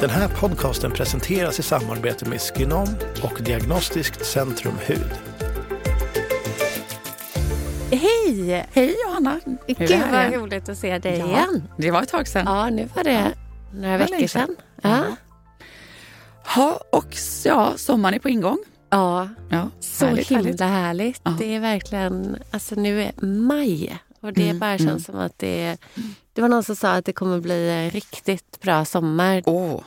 Den 0.00 0.10
här 0.10 0.28
podcasten 0.28 0.90
presenteras 0.92 1.58
i 1.58 1.62
samarbete 1.62 2.28
med 2.28 2.40
Skinom 2.40 2.88
och 3.22 3.42
Diagnostiskt 3.42 4.26
Centrum 4.26 4.74
Hud. 4.86 5.12
Hej! 7.90 8.66
Hej 8.72 8.94
Johanna! 9.06 9.40
Gud 9.66 10.02
vad 10.12 10.34
roligt 10.34 10.68
att 10.68 10.78
se 10.78 10.98
dig 10.98 11.18
ja, 11.18 11.26
igen. 11.26 11.62
Det 11.78 11.90
var 11.90 12.02
ett 12.02 12.08
tag 12.08 12.28
sedan. 12.28 12.44
Ja, 12.46 12.70
nu 12.70 12.88
var 12.94 13.04
det 13.04 13.32
några 13.74 13.98
veckor 13.98 14.26
sedan. 14.26 14.56
Ja. 14.82 15.04
Ja, 16.56 16.80
och 16.92 17.16
ja, 17.44 17.72
sommaren 17.76 18.14
är 18.14 18.18
på 18.18 18.28
ingång. 18.28 18.58
Ja, 18.90 19.28
Ja, 19.50 19.70
så 19.80 20.06
härligt, 20.06 20.28
himla 20.30 20.42
härligt. 20.44 20.60
härligt. 20.60 21.20
Ja. 21.24 21.36
Det 21.38 21.54
är 21.54 21.60
verkligen, 21.60 22.36
alltså 22.50 22.74
nu 22.74 23.02
är 23.02 23.12
maj 23.24 23.98
och 24.20 24.32
det 24.32 24.44
Mm, 24.44 24.58
bara 24.58 24.78
känns 24.78 24.90
mm. 24.90 25.00
som 25.00 25.18
att 25.18 25.38
det 25.38 25.76
Det 26.40 26.42
var 26.42 26.48
någon 26.48 26.64
som 26.64 26.76
sa 26.76 26.92
att 26.92 27.04
det 27.04 27.12
kommer 27.12 27.40
bli 27.40 27.70
en 27.70 27.90
riktigt 27.90 28.60
bra 28.60 28.84
sommar. 28.84 29.42
Åh, 29.46 29.80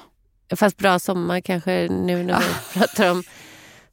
Fast 0.55 0.77
bra 0.77 0.99
sommar 0.99 1.41
kanske 1.41 1.87
nu 1.91 2.23
när 2.23 2.39
vi 2.39 2.45
Ah. 2.45 2.73
pratar 2.73 3.11
om 3.11 3.23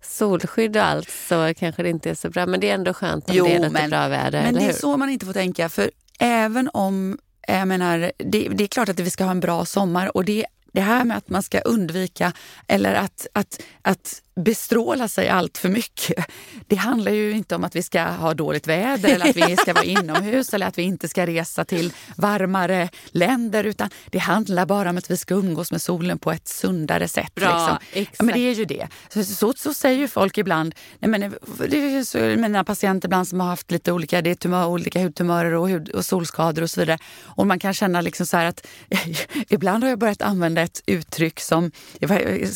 solskydd 0.03 0.77
och 0.77 0.83
allt 0.83 1.11
så 1.11 1.55
kanske 1.59 1.83
det 1.83 1.91
inte 1.91 2.11
är 2.11 2.15
så 2.15 2.31
bra. 2.31 2.47
Men 2.47 2.61
det 2.61 2.71
är 2.71 2.75
ändå 2.75 2.95
skönt 2.95 3.31
om 3.31 3.37
Jo, 3.37 3.45
det 3.45 3.55
är 3.55 3.59
lite 3.59 3.89
bra 3.89 4.09
väder, 4.09 4.43
men 4.43 4.55
det 4.55 4.65
är 4.65 4.73
så 4.73 4.97
man 4.97 5.11
inte 5.11 5.27
får 5.27 5.33
tänka. 5.33 5.69
För 5.69 5.91
även 6.19 6.71
om, 6.73 7.19
jag 7.49 7.69
menar, 7.69 8.13
det, 8.17 8.49
det 8.49 8.65
är 8.65 8.69
klart 8.69 8.89
att 8.89 9.01
vi 9.01 9.11
ska 9.11 9.25
ha 9.25 9.31
en 9.31 9.41
bra 9.41 9.65
sommar 9.65 10.17
och 10.17 10.25
det, 10.25 10.47
det 10.73 10.81
här 10.81 11.05
med 11.05 11.17
att 11.17 11.29
man 11.29 11.43
ska 11.43 11.61
undvika 11.61 12.33
eller 12.67 12.95
att, 12.95 13.27
att, 13.33 13.63
att 13.83 14.23
bestråla 14.37 15.09
sig 15.09 15.29
allt 15.29 15.59
för 15.59 15.69
mycket. 15.69 16.27
Det 16.67 16.77
handlar 16.77 17.13
ju 17.13 17.33
inte 17.33 17.55
om 17.55 17.65
att 17.65 17.77
vi 17.77 17.83
ska 17.83 18.03
ha 18.03 18.35
dåligt 18.35 18.67
väder 18.67 19.09
eller 19.09 19.31
att 19.31 19.37
vi 19.37 19.57
ska 19.57 19.73
vara 19.73 19.85
inomhus 20.01 20.55
eller 20.55 20.67
att 20.67 20.79
vi 20.79 20.83
inte 20.83 21.09
ska 21.09 21.27
resa 21.27 21.65
till 21.65 21.93
varmare 22.17 22.89
länder 23.07 23.65
utan 23.65 23.91
det 24.11 24.19
handlar 24.19 24.67
bara 24.67 24.91
om 24.91 24.99
att 24.99 25.11
vi 25.11 25.17
ska 25.17 25.35
umgås 25.35 25.73
med 25.73 25.83
solen 25.83 26.19
på 26.19 26.33
ett 26.33 26.49
sundare 26.49 27.09
sätt. 27.09 27.35
Bra, 27.35 27.47
liksom. 27.47 27.79
exakt. 27.93 28.17
Ja, 28.19 28.25
men 28.25 28.35
det 28.35 28.41
är 28.41 28.55
ju 28.55 28.65
det. 28.65 28.89
Så, 29.09 29.25
så, 29.25 29.53
så 29.57 29.75
säger 29.75 29.99
ju 29.99 30.09
folk 30.09 30.39
ibland. 30.39 30.75
Nej, 30.99 31.11
men, 31.11 31.35
det 31.69 32.05
så, 32.05 32.19
mina 32.19 32.65
patienter 32.65 33.09
ibland 33.09 33.29
som 33.29 33.41
har 33.41 33.49
haft 33.49 33.71
lite 33.71 33.93
olika, 33.93 34.23
det 34.23 34.31
är 34.31 34.35
tumör, 34.35 34.67
olika 34.67 35.03
hudtumörer 35.03 35.55
och, 35.55 35.69
hud, 35.69 35.89
och 35.89 36.05
solskador 36.05 36.63
och 36.63 36.71
så 36.71 36.81
vidare. 36.81 36.99
Och 37.23 37.47
man 37.47 37.59
kan 37.59 37.75
känna 37.75 38.01
liksom 38.01 38.27
så 38.27 38.37
att 38.37 38.67
ibland 39.49 39.85
har 39.85 39.91
jag 39.91 39.99
börjat 39.99 40.23
använda 40.23 40.63
ett 40.63 40.83
uttryck 40.87 41.41
som 41.41 41.71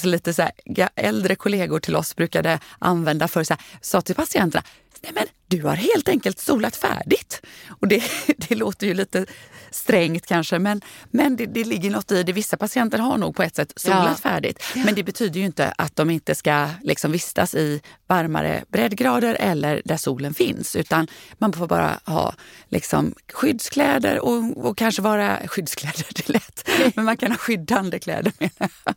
lite 0.04 0.34
så 0.34 0.42
här, 0.42 0.52
äldre 0.94 1.34
kollegor 1.34 1.63
till 1.80 1.96
oss 1.96 2.16
brukade 2.16 2.60
använda 2.78 3.28
för 3.28 3.44
så 3.44 3.54
här, 3.54 3.62
sa 3.80 4.00
till 4.00 4.14
patienterna 4.14 4.64
Nej, 5.02 5.12
men 5.14 5.26
du 5.46 5.62
har 5.62 5.74
helt 5.76 6.08
enkelt 6.08 6.38
solat 6.38 6.76
färdigt. 6.76 7.40
Och 7.68 7.88
det, 7.88 8.02
det 8.48 8.54
låter 8.54 8.86
ju 8.86 8.94
lite 8.94 9.26
strängt 9.70 10.26
kanske, 10.26 10.58
men, 10.58 10.80
men 11.10 11.36
det, 11.36 11.46
det 11.46 11.64
ligger 11.64 11.90
något 11.90 12.12
i 12.12 12.22
det. 12.22 12.32
Vissa 12.32 12.56
patienter 12.56 12.98
har 12.98 13.18
nog 13.18 13.36
på 13.36 13.42
ett 13.42 13.56
sätt 13.56 13.72
solat 13.76 14.04
Ja. 14.10 14.14
färdigt. 14.30 14.62
Men 14.74 14.94
det 14.94 15.02
betyder 15.02 15.40
ju 15.40 15.46
inte 15.46 15.74
att 15.78 15.96
de 15.96 16.10
inte 16.10 16.34
ska 16.34 16.68
liksom 16.82 17.12
vistas 17.12 17.54
i 17.54 17.80
varmare 18.06 18.64
breddgrader 18.68 19.34
eller 19.40 19.82
där 19.84 19.96
solen 19.96 20.34
finns. 20.34 20.76
Utan 20.76 21.06
man 21.38 21.52
får 21.52 21.66
bara 21.66 22.00
ha 22.04 22.34
liksom 22.68 23.14
skyddskläder 23.32 24.18
och, 24.20 24.66
och 24.66 24.78
kanske 24.78 25.02
vara... 25.02 25.38
Skyddskläder, 25.46 26.06
det 26.14 26.28
är 26.28 26.32
lätt. 26.32 26.68
Men 26.96 27.04
man 27.04 27.16
kan 27.16 27.30
ha 27.30 27.38
skyddande 27.38 27.98
kläder 27.98 28.32
menar 28.38 28.70
jag. 28.84 28.94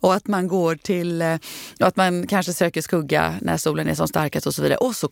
Och 0.00 0.14
att 0.14 0.26
man 0.26 0.48
går 0.48 0.74
till... 0.76 1.22
eh, 1.22 1.36
Och 1.80 1.86
att 1.86 1.96
man 1.96 2.26
kanske 2.26 2.52
söker 2.52 2.82
skugga 2.82 3.34
när 3.40 3.56
solen 3.56 3.88
är 3.88 3.94
som 3.94 4.08
starkast 4.08 4.46
och 4.46 4.54
så 4.54 4.62
vidare. 4.62 4.76
Och 4.78 4.96
så 4.96 5.08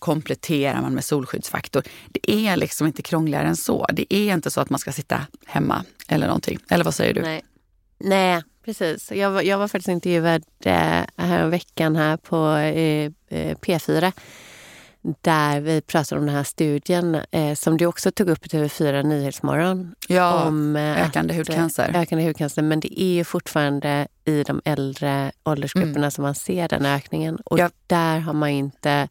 kompletterar 0.71 0.83
man 0.83 0.95
med 0.95 1.05
solskyddsfaktor. 1.05 1.83
Det 2.11 2.31
är 2.31 2.57
liksom 2.57 2.87
inte 2.87 3.03
krångligare 3.03 3.49
än 3.49 3.57
så. 3.57 3.87
Det 3.93 4.15
är 4.15 4.35
inte 4.35 4.51
så 4.51 4.61
att 4.61 4.71
man 4.71 4.79
ska 4.79 4.93
sitta 4.93 5.27
hemma 5.47 5.85
eller 6.09 6.27
någonting. 6.27 6.59
Eller 6.71 6.85
vad 6.85 6.95
säger 6.95 7.15
du? 7.15 7.23
Nej. 7.23 7.43
Nej, 8.05 8.43
precis. 8.65 9.13
Jag 9.13 9.31
var, 9.31 9.43
jag 9.43 9.59
var 9.59 9.69
faktiskt 9.69 9.89
intervjuad 9.89 10.43
eh, 10.65 11.03
här 11.17 11.47
veckan 11.49 11.97
här 11.97 12.17
på 12.17 12.57
eh, 12.57 13.11
eh, 13.29 13.57
P4 13.57 14.13
där 15.23 15.61
vi 15.61 15.81
pratade 15.81 16.19
om 16.21 16.27
den 16.27 16.35
här 16.35 16.45
studien 16.45 17.15
eh, 17.31 17.55
som 17.55 17.77
du 17.77 17.87
också 17.87 18.11
tog 18.11 18.29
upp 18.31 18.47
i 18.47 18.49
TV4 18.49 19.03
Nyhetsmorgon. 19.03 19.95
Ja, 20.09 20.45
om 20.45 20.77
eh, 20.77 21.03
ökande 21.07 21.33
att, 21.35 21.39
hudcancer. 21.39 21.89
eh, 21.95 22.01
Ökande 22.01 22.25
hudcancer. 22.25 22.63
Men 22.63 22.81
det 22.81 23.01
är 23.03 23.15
ju 23.15 23.25
fortfarande 23.25 24.07
i 24.25 24.43
de 24.43 24.61
äldre 24.65 25.33
åldersgrupperna 25.45 26.11
som 26.11 26.23
man 26.23 26.35
ser 26.35 26.69
den 26.69 26.87
ökningen. 26.87 27.37
Och 27.45 27.59
Mm. 27.59 27.71
Ja. 27.89 27.97
där 27.97 28.19
har 28.21 28.33
man 28.33 28.49
inte... 28.49 29.09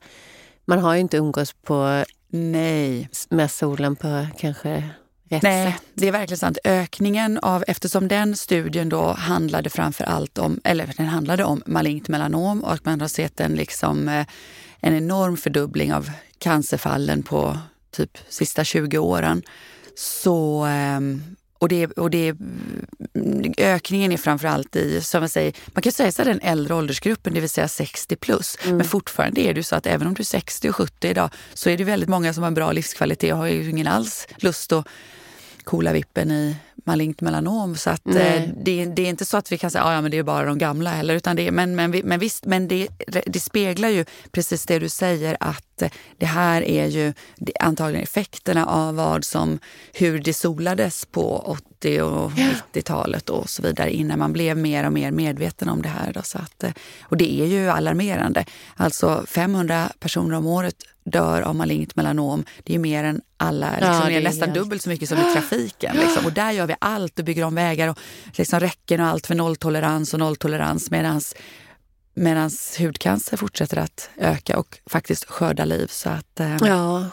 Man 0.70 0.80
har 0.80 0.94
ju 0.94 1.00
inte 1.00 1.18
umgås 1.18 1.54
på, 1.54 2.06
Nej. 2.30 3.10
med 3.30 3.52
solen 3.52 3.96
på 3.96 4.28
kanske 4.38 4.90
rätt 5.30 5.42
Nej, 5.44 5.72
sätt. 5.72 5.82
det 5.94 6.08
är 6.08 6.12
verkligen 6.12 6.38
sant. 6.38 6.58
Ökningen 6.64 7.38
av, 7.38 7.64
eftersom 7.68 8.08
den 8.08 8.36
studien 8.36 8.90
då 8.90 9.12
handlade 9.12 9.70
framför 9.70 10.04
allt 10.04 10.38
om, 10.38 10.60
eller 10.64 10.94
den 10.98 11.06
handlade 11.06 11.44
om 11.44 11.64
malignt 11.66 12.08
melanom 12.08 12.64
och 12.64 12.74
att 12.74 12.86
man 12.86 13.02
har 13.02 13.08
sett 13.08 13.40
en, 13.40 13.56
liksom, 13.56 14.10
eh, 14.10 14.26
en 14.80 14.94
enorm 14.98 15.38
fördubbling 15.38 15.94
av 15.94 16.12
cancerfallen 16.38 17.24
på 17.24 17.58
typ 17.92 18.18
sista 18.30 18.64
20 18.64 18.98
åren. 18.98 19.44
Så, 19.96 20.64
ehm, 20.64 21.24
och 21.60 21.70
det, 21.70 21.88
och 21.88 22.10
det, 22.10 22.30
mm, 22.30 23.54
ökningen 23.58 24.12
är 24.12 24.18
framför 24.18 24.48
allt 24.48 24.76
i, 24.76 25.02
som 25.02 25.22
jag 25.22 25.32
säger, 25.32 25.54
man 25.68 25.82
kan 25.82 25.92
säga 25.92 26.12
så 26.12 26.22
här, 26.22 26.30
den 26.30 26.42
äldre 26.42 26.74
åldersgruppen, 26.74 27.34
det 27.34 27.40
vill 27.40 27.50
säga 27.50 27.68
60 27.68 28.16
plus. 28.16 28.58
Men 28.66 28.84
fortfarande 28.84 29.42
är 29.42 29.54
det 29.54 29.64
så 29.64 29.76
att 29.76 29.86
även 29.86 30.08
om 30.08 30.14
du 30.14 30.22
är 30.22 30.26
60 30.26 30.70
och 30.70 30.76
70 30.76 31.08
idag 31.08 31.30
så 31.54 31.70
är 31.70 31.78
det 31.78 31.84
väldigt 31.84 32.10
många 32.10 32.34
som 32.34 32.44
har 32.44 32.48
en 32.48 32.54
bra 32.54 32.72
livskvalitet 32.72 33.34
och 33.34 33.38
har 33.38 33.48
ju 33.48 33.70
ingen 33.70 33.88
alls 33.88 34.28
lust 34.38 34.72
att 34.72 34.88
coola 35.64 35.94
vippen 35.94 36.32
i 36.32 36.56
malignt 36.86 37.22
melanom. 37.22 37.76
Så 37.76 37.90
att, 37.90 38.08
eh, 38.08 38.42
det, 38.64 38.86
det 38.86 39.02
är 39.02 39.10
inte 39.10 39.26
så 39.26 39.38
att 39.38 39.52
vi 39.52 39.58
kan 39.58 39.72
säga 39.72 39.84
att 39.84 39.94
ja, 39.94 40.02
men 40.02 40.12
det 40.12 40.18
är 40.18 40.24
bara 40.24 40.46
de 40.46 40.58
gamla 40.58 40.90
heller. 40.90 41.16
Utan 41.16 41.36
det, 41.36 41.52
men, 41.52 41.76
men, 41.76 41.92
men 41.92 42.20
visst, 42.20 42.46
men 42.46 42.68
det, 42.68 42.88
det 43.26 43.40
speglar 43.40 43.90
ju 43.90 44.06
precis 44.32 44.66
det 44.66 44.80
du 44.80 44.90
säger 44.90 45.38
att 45.40 45.84
det 46.18 46.26
här 46.26 46.62
är 46.62 46.86
ju 46.86 47.14
antagligen 47.60 48.04
effekterna 48.04 48.66
av 48.66 48.96
vad 48.96 49.26
som, 49.26 49.60
hur 49.94 50.20
det 50.20 50.34
solades 50.34 51.06
på 51.06 51.38
80 51.38 52.02
och 52.02 52.32
90-talet 52.32 53.30
och 53.30 53.50
så 53.50 53.62
vidare 53.62 53.92
innan 53.92 54.20
man 54.20 54.34
blev 54.34 54.58
mer 54.58 54.86
och 54.86 54.94
mer 54.94 55.12
medveten 55.12 55.70
om 55.70 55.82
det 55.82 55.90
här. 55.90 56.14
Då, 56.14 56.22
så 56.22 56.38
att, 56.38 56.64
eh, 56.64 56.72
och 57.02 57.18
det 57.18 57.42
är 57.42 57.46
ju 57.46 57.70
alarmerande. 57.70 58.46
Alltså 58.76 59.24
500 59.28 59.90
personer 60.00 60.38
om 60.38 60.46
året 60.46 60.76
dör 61.10 61.42
av 61.42 61.56
malignt 61.56 61.96
melanom. 61.96 62.46
Det 62.64 62.76
är 62.76 62.80
mer 62.80 63.04
än 63.04 63.22
alla, 63.38 63.72
liksom, 63.72 63.88
Ja, 63.94 64.06
det 64.06 64.14
är 64.16 64.22
nästan 64.24 64.50
helt- 64.50 64.60
dubbelt 64.60 64.82
så 64.82 64.90
mycket 64.90 65.10
som 65.10 65.18
i 65.18 65.34
trafiken. 65.34 65.96
Liksom. 65.96 66.26
Och 66.26 66.34
där 66.34 66.52
gör 66.52 66.68
vi 66.68 66.76
allt 66.80 67.20
och 67.20 67.26
bygger 67.26 67.44
om 67.44 67.56
vägar 67.56 67.88
och 67.88 67.98
liksom 68.34 68.60
räcken 68.60 69.02
och 69.02 69.08
allt 69.08 69.28
för 69.28 69.36
nolltolerans 69.36 70.14
och 70.14 70.20
nolltolerans 70.20 70.92
medans 70.92 71.36
medans 72.14 72.78
hudcancer 72.80 73.38
fortsätter 73.38 73.78
att 73.78 74.10
öka 74.18 74.58
och 74.60 74.80
faktiskt 74.86 75.26
skörda 75.26 75.66
liv. 75.66 75.88
Så 75.90 76.10
att, 76.10 76.40
eh, 76.40 76.58
Ja, 76.62 77.06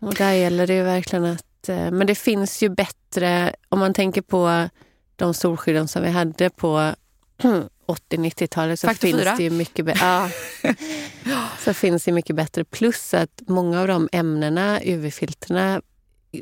och 0.00 0.14
där 0.14 0.32
gäller 0.32 0.66
det 0.66 0.74
ju 0.74 0.82
verkligen 0.82 1.24
att... 1.24 1.68
eh, 1.68 1.90
Men 1.90 2.06
det 2.06 2.14
finns 2.14 2.62
ju 2.62 2.68
bättre, 2.68 3.54
om 3.68 3.78
man 3.78 3.94
tänker 3.94 4.22
på 4.22 4.68
de 5.16 5.34
solskydden 5.34 5.88
som 5.88 6.02
vi 6.02 6.10
hade 6.10 6.50
på 6.50 6.94
80-90-talet 7.86 8.80
så 8.80 8.86
Faktor 8.86 9.08
finns 9.08 9.20
fyra. 9.20 9.34
det 9.36 9.42
ju 9.42 9.50
mycket 9.50 9.84
bättre. 9.84 10.06
Ja, 10.06 10.30
så 11.64 11.74
finns 11.74 12.04
det 12.04 12.12
mycket 12.12 12.36
bättre. 12.36 12.64
Plus 12.64 13.14
att 13.14 13.42
många 13.46 13.80
av 13.80 13.86
de 13.88 14.08
ämnena, 14.12 14.80
UV-filterna, 14.84 15.80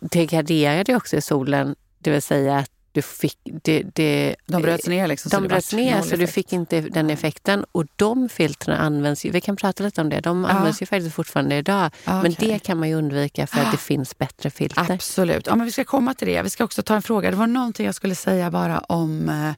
degraderade 0.02 0.96
också 0.96 1.16
i 1.16 1.20
solen. 1.20 1.74
Det 1.98 2.10
vill 2.10 2.22
säga 2.22 2.56
att 2.56 2.70
du 2.92 3.02
fick... 3.02 3.38
Det, 3.44 3.82
det, 3.94 4.36
de 4.46 4.62
bröts 4.62 4.86
ner. 4.86 5.06
Liksom, 5.06 5.28
de 5.30 5.48
bröts 5.48 5.72
ner 5.72 6.02
så 6.02 6.16
du 6.16 6.26
fick 6.26 6.52
inte 6.52 6.80
den 6.80 7.10
effekten. 7.10 7.64
Och 7.72 7.86
de 7.96 8.28
filtrerna 8.28 8.78
används 8.78 9.24
ju, 9.24 9.30
vi 9.30 9.40
kan 9.40 9.56
prata 9.56 9.84
lite 9.84 10.00
om 10.00 10.08
det, 10.08 10.20
de 10.20 10.44
Ja. 10.44 10.50
används 10.50 10.82
ju 10.82 10.86
faktiskt 10.86 11.14
fortfarande 11.14 11.56
idag. 11.56 11.90
Ja, 12.04 12.22
Men 12.22 12.34
det 12.38 12.58
kan 12.58 12.78
man 12.78 12.88
ju 12.88 12.94
undvika 12.94 13.46
för 13.46 13.60
att 13.60 13.70
det 13.70 13.76
finns 13.78 14.18
bättre 14.18 14.50
filter. 14.50 14.92
Absolut. 14.92 15.46
Ja, 15.46 15.56
men 15.56 15.66
vi 15.66 15.72
ska 15.72 15.84
komma 15.84 16.14
till 16.14 16.28
det. 16.28 16.42
Vi 16.42 16.50
ska 16.50 16.64
också 16.64 16.82
ta 16.82 16.94
en 16.94 17.02
fråga. 17.02 17.30
Det 17.30 17.36
var 17.36 17.46
någonting 17.46 17.86
jag 17.86 17.94
skulle 17.94 18.14
säga 18.14 18.50
bara 18.50 18.78
om 18.78 19.28
eh, 19.28 19.52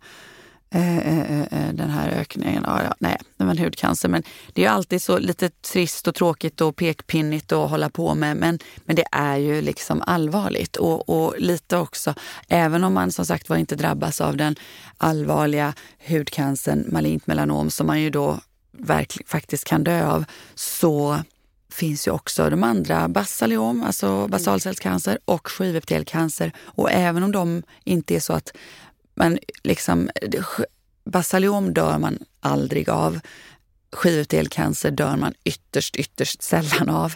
den 1.73 1.91
här 1.91 2.09
ökningen. 2.09 2.63
Ja, 2.67 2.83
ja, 2.83 2.95
nej, 2.99 3.19
det 3.37 3.45
var 3.45 3.51
en 3.51 3.59
hudcancer. 3.59 4.09
Men 4.09 4.23
det 4.53 4.65
är 4.65 4.71
alltid 4.71 5.03
så 5.03 5.19
lite 5.19 5.49
trist 5.49 6.09
och 6.09 6.15
tråkigt 6.15 6.61
och 6.61 6.77
pekpinnigt 6.77 7.53
att 7.53 7.71
hålla 7.71 7.91
på 7.91 8.15
med. 8.15 8.37
Men, 8.37 8.59
men 8.85 8.97
det 8.97 9.05
är 9.13 9.37
ju 9.37 9.63
liksom 9.63 10.03
allvarligt. 10.07 10.77
Och, 10.77 11.09
och 11.09 11.35
lite 11.39 11.77
också, 11.77 12.15
även 12.49 12.85
om 12.85 12.95
man 12.95 13.13
som 13.13 13.27
sagt 13.27 13.49
var 13.49 13.57
inte 13.57 13.77
drabbas 13.77 14.21
av 14.21 14.37
den 14.37 14.57
allvarliga 14.97 15.75
hudcancern, 16.09 16.85
malignt 16.93 17.27
melanom, 17.27 17.71
som 17.71 17.87
man 17.87 18.01
ju 18.01 18.11
då 18.11 18.41
verkligen, 18.73 19.29
faktiskt 19.29 19.65
kan 19.65 19.85
dö 19.85 20.07
av, 20.07 20.25
så 20.55 21.19
finns 21.73 22.09
ju 22.09 22.11
också 22.11 22.51
de 22.51 22.65
andra 22.65 23.09
basaliom, 23.09 23.85
alltså 23.85 24.29
basalcellscancer 24.29 25.19
och 25.25 25.49
skivepitelcancer. 25.49 26.53
Och 26.59 26.91
även 26.91 27.23
om 27.23 27.33
de 27.33 27.63
inte 27.85 28.17
är 28.17 28.21
så 28.21 28.33
att 28.33 28.53
man 29.21 29.39
liksom, 29.63 30.11
basaliom 31.05 31.75
dör 31.75 31.99
man 31.99 32.19
aldrig 32.41 32.91
av. 32.91 33.21
Skivutdelcancer 33.93 34.91
dör 34.91 35.17
man 35.17 35.35
ytterst, 35.45 35.97
ytterst 35.97 36.43
sällan 36.43 36.89
av. 36.89 37.15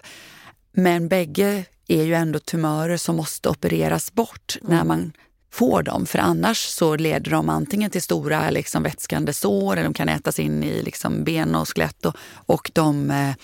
Men 0.72 1.08
bägge 1.08 1.64
är 1.88 2.02
ju 2.02 2.14
ändå 2.14 2.38
tumörer 2.38 2.96
som 2.96 3.16
måste 3.16 3.48
opereras 3.48 4.12
bort 4.12 4.56
mm. 4.60 4.76
när 4.76 4.84
man 4.84 5.12
får 5.50 5.82
dem. 5.82 6.06
För 6.06 6.18
annars 6.18 6.58
så 6.58 6.96
leder 6.96 7.30
de 7.30 7.48
antingen 7.48 7.90
till 7.90 8.02
stora 8.02 8.50
liksom, 8.50 8.82
vätskande 8.82 9.32
sår 9.32 9.72
eller 9.72 9.84
de 9.84 9.94
kan 9.94 10.08
ätas 10.08 10.38
in 10.38 10.64
i 10.64 10.82
liksom, 10.82 11.24
ben 11.24 11.54
och 11.54 11.68
skelett 11.68 12.06
och, 12.06 12.16
och 12.46 12.70
de 12.74 13.10
eh, 13.10 13.34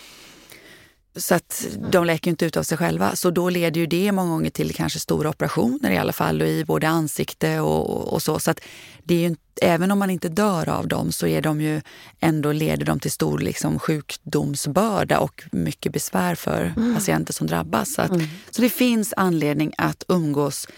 så 1.16 1.34
att 1.34 1.66
de 1.90 2.04
läker 2.04 2.30
inte 2.30 2.44
ut 2.44 2.56
av 2.56 2.62
sig 2.62 2.78
själva. 2.78 3.16
Så 3.16 3.30
då 3.30 3.50
leder 3.50 3.80
ju 3.80 3.86
det 3.86 4.12
många 4.12 4.30
gånger 4.30 4.50
till 4.50 4.74
kanske 4.74 5.00
stora 5.00 5.28
operationer 5.28 5.90
i 5.90 5.98
alla 5.98 6.12
fall 6.12 6.42
och 6.42 6.48
i 6.48 6.64
både 6.64 6.88
ansikte 6.88 7.60
och, 7.60 8.12
och 8.12 8.22
så. 8.22 8.38
Så 8.38 8.50
att 8.50 8.60
det 9.04 9.14
är 9.14 9.28
ju, 9.28 9.36
även 9.62 9.90
om 9.90 9.98
man 9.98 10.10
inte 10.10 10.28
dör 10.28 10.68
av 10.68 10.88
dem 10.88 11.12
så 11.12 11.26
är 11.26 11.42
de 11.42 11.60
ju 11.60 11.80
ändå 12.20 12.52
leder 12.52 12.86
de 12.86 13.00
till 13.00 13.10
stor 13.10 13.38
liksom, 13.38 13.78
sjukdomsbörda 13.78 15.18
och 15.18 15.42
mycket 15.52 15.92
besvär 15.92 16.34
för 16.34 16.74
mm. 16.76 16.94
patienter 16.94 17.32
som 17.32 17.46
drabbas. 17.46 17.94
Så, 17.94 18.02
att, 18.02 18.10
mm. 18.10 18.26
så 18.50 18.62
det 18.62 18.70
finns 18.70 19.14
anledning 19.16 19.72
att 19.78 20.04
umgås 20.08 20.68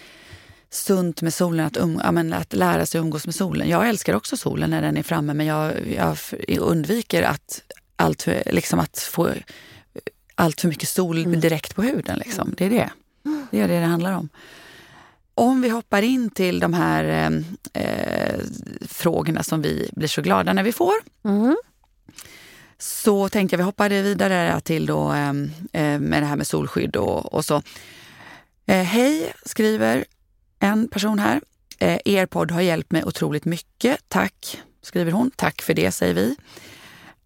sunt 0.69 1.21
med 1.21 1.33
solen, 1.33 1.65
att, 1.65 1.77
um, 1.77 2.01
ja, 2.03 2.37
att 2.37 2.53
lära 2.53 2.85
sig 2.85 3.01
umgås 3.01 3.25
med 3.25 3.35
solen. 3.35 3.69
Jag 3.69 3.89
älskar 3.89 4.13
också 4.13 4.37
solen 4.37 4.69
när 4.69 4.81
den 4.81 4.97
är 4.97 5.03
framme 5.03 5.33
men 5.33 5.45
jag, 5.45 5.73
jag 5.95 6.17
undviker 6.59 7.23
att, 7.23 7.61
allt, 7.95 8.27
liksom 8.45 8.79
att 8.79 8.99
få 8.99 9.29
allt 10.35 10.61
för 10.61 10.67
mycket 10.67 10.89
sol 10.89 11.25
mm. 11.25 11.39
direkt 11.39 11.75
på 11.75 11.81
huden. 11.81 12.19
Liksom. 12.19 12.53
Det 12.57 12.65
är 12.65 12.69
det. 12.69 12.89
Det 13.51 13.59
är 13.59 13.67
det 13.67 13.79
det 13.79 13.85
handlar 13.85 14.13
om. 14.13 14.29
Om 15.35 15.61
vi 15.61 15.69
hoppar 15.69 16.01
in 16.01 16.29
till 16.29 16.59
de 16.59 16.73
här 16.73 17.03
eh, 17.03 17.83
eh, 17.83 18.39
frågorna 18.87 19.43
som 19.43 19.61
vi 19.61 19.89
blir 19.93 20.07
så 20.07 20.21
glada 20.21 20.53
när 20.53 20.63
vi 20.63 20.71
får. 20.71 20.93
Mm. 21.23 21.55
Så 22.77 23.29
tänkte 23.29 23.53
jag 23.53 23.57
vi 23.57 23.63
hoppar 23.63 23.89
vidare 23.89 24.61
till 24.61 24.85
då, 24.85 25.13
eh, 25.13 25.29
eh, 25.73 25.99
med 25.99 26.23
det 26.23 26.25
här 26.25 26.35
med 26.35 26.47
solskydd 26.47 26.95
och, 26.95 27.33
och 27.33 27.45
så. 27.45 27.61
Eh, 28.65 28.83
hej, 28.83 29.33
skriver 29.45 30.05
en 30.59 30.87
person 30.87 31.19
här. 31.19 31.41
Eh, 31.79 31.99
er 32.05 32.25
podd 32.25 32.51
har 32.51 32.61
hjälpt 32.61 32.91
mig 32.91 33.03
otroligt 33.03 33.45
mycket. 33.45 33.99
Tack, 34.07 34.61
skriver 34.81 35.11
hon. 35.11 35.31
Tack 35.35 35.61
för 35.61 35.73
det, 35.73 35.91
säger 35.91 36.13
vi. 36.13 36.35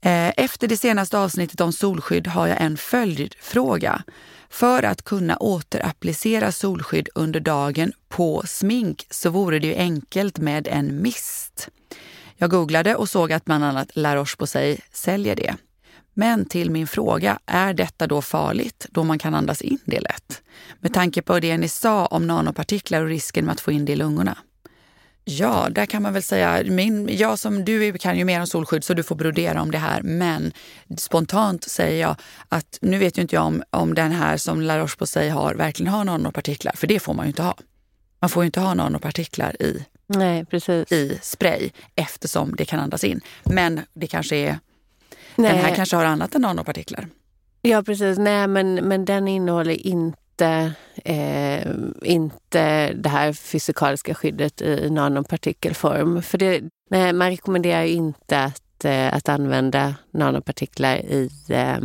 Eh, 0.08 0.32
efter 0.38 0.68
det 0.68 0.78
senaste 0.78 1.18
avsnittet 1.18 1.62
om 1.62 1.74
solskydd 1.74 2.28
har 2.28 2.48
jag 2.48 2.62
en 2.62 2.78
följdfråga. 2.78 4.04
För 4.50 4.84
att 4.84 5.02
kunna 5.02 5.38
återapplicera 5.38 6.52
solskydd 6.52 7.10
under 7.16 7.40
dagen 7.40 7.94
på 8.10 8.44
smink 8.46 9.08
så 9.10 9.30
vore 9.30 9.60
det 9.60 9.68
ju 9.68 9.76
enkelt 9.76 10.38
med 10.38 10.68
en 10.68 11.02
mist. 11.02 11.70
Jag 12.36 12.50
googlade 12.50 12.96
och 12.96 13.10
såg 13.10 13.32
att 13.32 13.46
bland 13.46 13.64
annat 13.64 13.90
La 13.94 14.16
Roche-Posay 14.16 14.78
säljer 14.92 15.36
det. 15.36 15.56
Men 16.14 16.46
till 16.46 16.72
min 16.72 16.88
fråga, 16.88 17.40
är 17.46 17.74
detta 17.74 18.08
då 18.08 18.22
farligt 18.22 18.88
då 18.90 19.04
man 19.04 19.20
kan 19.20 19.36
andas 19.36 19.62
in 19.62 19.80
det 19.86 20.00
lätt? 20.00 20.42
Med 20.80 20.94
tanke 20.94 21.22
på 21.22 21.40
det 21.40 21.58
ni 21.58 21.68
sa 21.68 22.06
om 22.06 22.28
nanopartiklar 22.28 23.02
och 23.02 23.10
risken 23.10 23.46
med 23.46 23.52
att 23.52 23.62
få 23.62 23.72
in 23.72 23.86
det 23.86 23.94
i 23.94 23.96
lungorna. 23.96 24.38
Ja, 25.30 25.68
där 25.72 25.86
kan 25.86 26.04
man 26.04 26.14
väl 26.14 26.24
säga, 26.24 26.64
min, 26.66 27.10
jag 27.18 27.40
som 27.40 27.66
du 27.66 27.94
kan 27.98 28.18
ju 28.18 28.26
mer 28.26 28.40
om 28.40 28.48
solskydd 28.48 28.84
så 28.84 28.94
du 28.94 29.04
får 29.04 29.16
brodera 29.16 29.62
om 29.62 29.72
det 29.72 29.78
här. 29.78 30.02
Men 30.02 30.52
spontant 30.98 31.64
säger 31.64 32.02
jag 32.02 32.16
att 32.50 32.78
nu 32.82 32.98
vet 32.98 33.18
ju 33.18 33.22
inte 33.22 33.36
jag 33.36 33.46
om, 33.46 33.64
om 33.70 33.94
den 33.94 34.12
här 34.12 34.38
som 34.38 34.62
La 34.62 34.80
Roche-Posay 34.80 35.30
har 35.30 35.56
verkligen 35.56 35.94
har 35.94 36.04
nanopartiklar, 36.04 36.74
för 36.76 36.88
det 36.88 37.00
får 37.00 37.14
man 37.14 37.26
ju 37.26 37.28
inte 37.28 37.44
ha. 37.44 37.58
Man 38.20 38.30
får 38.30 38.44
ju 38.44 38.46
inte 38.46 38.60
ha 38.60 38.74
nanopartiklar 38.74 39.62
i, 39.62 39.86
Nej, 40.08 40.46
precis. 40.46 40.92
i 40.92 41.20
spray 41.22 41.70
eftersom 41.96 42.56
det 42.56 42.66
kan 42.66 42.80
andas 42.80 43.04
in. 43.04 43.22
Men 43.44 43.82
det 43.94 44.08
kanske 44.08 44.36
är, 44.36 44.60
Nej. 45.36 45.52
den 45.52 45.62
här 45.66 45.76
kanske 45.76 45.96
har 45.96 46.06
annat 46.06 46.36
än 46.36 46.42
nanopartiklar. 46.42 47.08
Ja 47.62 47.84
precis, 47.84 48.18
nej 48.18 48.48
men, 48.48 48.76
men 48.76 49.06
den 49.06 49.28
innehåller 49.28 49.88
inte 49.88 50.18
inte, 50.42 50.74
eh, 51.06 51.68
inte 52.02 52.94
det 52.94 53.10
här 53.10 53.34
fysikaliska 53.34 54.16
skyddet 54.16 54.62
i 54.62 54.90
nanopartikelform. 54.90 56.22
För 56.22 56.38
det, 56.38 56.64
nej, 56.90 57.14
man 57.14 57.30
rekommenderar 57.30 57.84
inte 57.84 58.40
att, 58.40 58.86
eh, 58.86 59.14
att 59.14 59.30
använda 59.30 59.96
nanopartiklar 60.12 60.96
i 60.96 61.32
eh, 61.50 61.78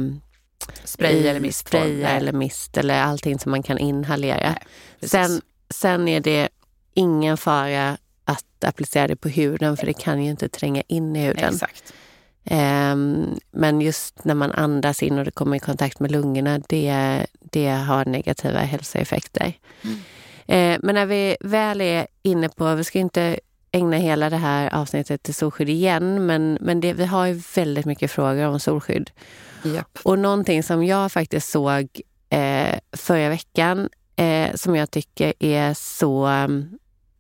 spray 0.85 1.13
i 1.13 1.29
eller 1.29 1.41
mist. 1.41 1.69
Spray 1.69 2.03
eller 2.03 2.33
mist 2.33 2.77
eller 2.77 3.03
allting 3.03 3.39
som 3.39 3.51
man 3.51 3.63
kan 3.63 3.79
inhalera. 3.79 4.49
Nej, 4.51 5.09
sen, 5.09 5.41
sen 5.71 6.09
är 6.09 6.21
det 6.21 6.49
ingen 6.95 7.37
fara 7.37 7.97
att 8.25 8.65
applicera 8.65 9.09
det 9.09 9.17
på 9.17 9.29
huden 9.29 9.77
för 9.77 9.87
det 9.87 9.93
kan 9.95 10.25
ju 10.25 10.31
inte 10.31 10.49
tränga 10.49 10.83
in 10.87 11.17
i 11.17 11.27
huden. 11.27 11.55
Exakt. 11.55 11.93
Um, 12.51 13.39
men 13.51 13.81
just 13.81 14.25
när 14.25 14.35
man 14.35 14.53
andas 14.53 15.03
in 15.03 15.19
och 15.19 15.25
det 15.25 15.31
kommer 15.31 15.57
i 15.57 15.61
kontakt 15.61 16.01
med 16.01 16.11
lungorna, 16.11 16.61
det, 16.69 17.27
det 17.41 17.69
har 17.69 18.05
negativa 18.05 18.59
hälsoeffekter. 18.59 19.53
Mm. 19.83 19.97
Uh, 20.49 20.81
men 20.83 20.95
när 20.95 21.07
vi 21.07 21.37
väl 21.41 21.81
är 21.81 22.07
inne 22.23 22.49
på, 22.49 22.75
vi 22.75 22.85
ska 22.85 22.99
inte 22.99 23.41
ägna 23.73 23.97
hela 23.97 24.31
det 24.31 24.37
här 24.37 24.75
avsnittet 24.75 25.23
till 25.23 25.35
solskydd 25.35 25.69
igen, 25.69 26.27
men, 26.27 26.59
men 26.61 26.81
det, 26.81 26.93
vi 26.93 27.05
har 27.05 27.27
ju 27.27 27.43
väldigt 27.55 27.87
mycket 27.87 28.11
frågor 28.11 28.47
om 28.47 28.61
solskydd. 28.61 29.11
Yep. 29.65 29.99
Och 30.03 30.19
någonting 30.19 30.63
som 30.63 30.85
jag 30.85 31.13
faktiskt 31.13 31.51
såg 31.51 32.01
eh, 32.31 32.79
förra 32.93 33.29
veckan 33.29 33.89
eh, 34.17 34.55
som 34.55 34.77
jag 34.77 34.91
tycker 34.91 35.33
är 35.39 35.75
så... 35.75 36.29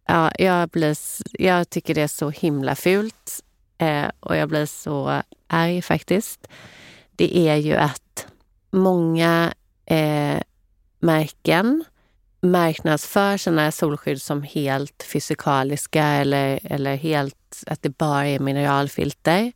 Ja, 0.06 0.32
jag, 0.38 0.68
blir, 0.68 0.96
jag 1.32 1.70
tycker 1.70 1.94
det 1.94 2.02
är 2.02 2.08
så 2.08 2.30
himla 2.30 2.75
fult 2.75 3.40
eh, 3.82 4.11
och 4.20 4.37
jag 4.37 4.49
blir 4.49 4.67
så 4.67 5.23
arg 5.46 5.82
faktiskt. 5.82 6.49
Det 7.17 7.38
är 7.38 7.56
ju 7.56 7.75
att 7.75 8.26
många 8.70 9.55
eh, 9.87 10.40
märken 10.99 11.84
marknadsför 12.40 13.37
sina 13.37 13.73
solskydd 13.73 14.23
som 14.23 14.43
helt 14.43 15.02
fysikaliska 15.12 16.05
eller, 16.05 16.61
eller 16.62 16.96
helt 16.96 17.64
att 17.67 17.82
det 17.82 17.99
bara 17.99 18.26
är 18.26 18.38
mineralfilter. 18.38 19.52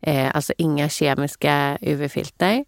Eh, 0.00 0.36
alltså 0.36 0.52
inga 0.58 0.88
kemiska 0.88 1.78
UV-filter. 1.80 2.64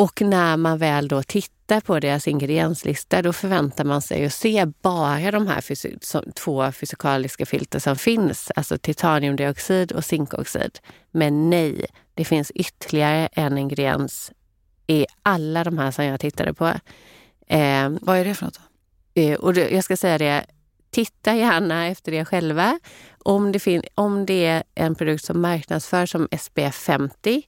Och 0.00 0.22
när 0.22 0.56
man 0.56 0.78
väl 0.78 1.08
då 1.08 1.22
tittar 1.22 1.80
på 1.80 2.00
deras 2.00 2.28
ingredienslista 2.28 3.22
då 3.22 3.32
förväntar 3.32 3.84
man 3.84 4.02
sig 4.02 4.24
att 4.24 4.32
se 4.32 4.66
bara 4.82 5.30
de 5.30 5.46
här 5.46 5.60
fysi 5.60 5.98
två 6.34 6.72
fysikaliska 6.72 7.46
filter 7.46 7.78
som 7.78 7.96
finns, 7.96 8.52
alltså 8.56 8.78
titaniumdioxid 8.78 9.92
och 9.92 10.04
zinkoxid. 10.04 10.78
Men 11.10 11.50
nej, 11.50 11.86
det 12.14 12.24
finns 12.24 12.50
ytterligare 12.50 13.28
en 13.32 13.58
ingrediens 13.58 14.32
i 14.86 15.06
alla 15.22 15.64
de 15.64 15.78
här 15.78 15.90
som 15.90 16.04
jag 16.04 16.20
tittade 16.20 16.54
på. 16.54 16.66
Eh, 17.46 17.90
Vad 18.00 18.18
är 18.18 18.24
det 18.24 18.34
för 18.34 18.44
något? 18.44 18.60
Eh, 19.14 19.38
och 19.38 19.54
det, 19.54 19.70
jag 19.70 19.84
ska 19.84 19.96
säga 19.96 20.18
det, 20.18 20.46
titta 20.90 21.34
gärna 21.34 21.86
efter 21.86 22.12
det 22.12 22.24
själva. 22.24 22.78
Om 23.18 23.52
det, 23.52 23.82
om 23.94 24.26
det 24.26 24.46
är 24.46 24.62
en 24.74 24.94
produkt 24.94 25.24
som 25.24 25.40
marknadsförs 25.40 26.10
som 26.10 26.28
SPF 26.38 26.74
50 26.74 27.42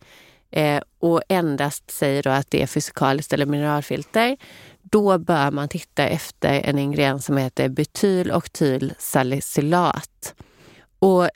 eh, 0.53 0.83
och 0.99 1.23
endast 1.29 1.91
säger 1.91 2.23
då 2.23 2.31
att 2.31 2.51
det 2.51 2.63
är 2.63 2.67
fysikaliskt 2.67 3.33
eller 3.33 3.47
mineralfilter, 3.47 4.37
då 4.83 5.19
bör 5.19 5.51
man 5.51 5.69
titta 5.69 6.07
efter 6.07 6.61
en 6.65 6.79
ingrediens 6.79 7.25
som 7.25 7.37
heter 7.37 7.69
betyloktyl-salicylat. 7.69 10.35
Och 10.99 11.29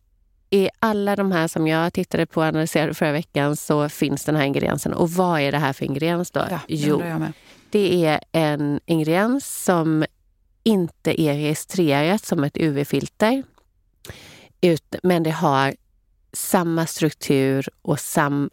i 0.50 0.68
alla 0.78 1.16
de 1.16 1.32
här 1.32 1.48
som 1.48 1.66
jag 1.66 1.92
tittade 1.92 2.26
på 2.26 2.40
och 2.40 2.46
analyserade 2.46 2.94
förra 2.94 3.12
veckan 3.12 3.56
så 3.56 3.88
finns 3.88 4.24
den 4.24 4.36
här 4.36 4.44
ingrediensen. 4.44 4.92
Och 4.92 5.10
vad 5.10 5.40
är 5.40 5.52
det 5.52 5.58
här 5.58 5.72
för 5.72 5.84
ingrediens 5.84 6.30
då? 6.30 6.46
Ja, 6.50 6.60
jo, 6.68 7.02
det 7.70 8.06
är 8.06 8.20
en 8.32 8.80
ingrediens 8.86 9.64
som 9.64 10.04
inte 10.62 11.22
är 11.22 11.34
registrerat 11.34 12.24
som 12.24 12.44
ett 12.44 12.56
UV-filter. 12.56 13.42
Men 15.02 15.22
det 15.22 15.30
har 15.30 15.74
samma 16.36 16.86
struktur 16.86 17.68
och 17.82 18.00
sam, 18.00 18.50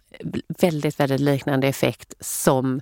väldigt, 0.59 0.99
väldigt 0.99 1.19
liknande 1.19 1.67
effekt 1.67 2.13
som 2.19 2.81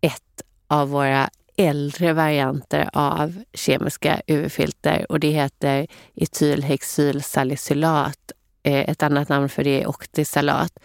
ett 0.00 0.42
av 0.66 0.88
våra 0.88 1.30
äldre 1.56 2.12
varianter 2.12 2.90
av 2.92 3.44
kemiska 3.52 4.22
UV-filter 4.26 5.06
och 5.08 5.20
det 5.20 5.30
heter 5.30 5.86
etylhexylsalicylat. 6.14 8.32
Eh, 8.62 8.90
ett 8.90 9.02
annat 9.02 9.28
namn 9.28 9.48
för 9.48 9.64
det 9.64 9.82
är 9.82 9.86
oktisalat. 9.86 10.78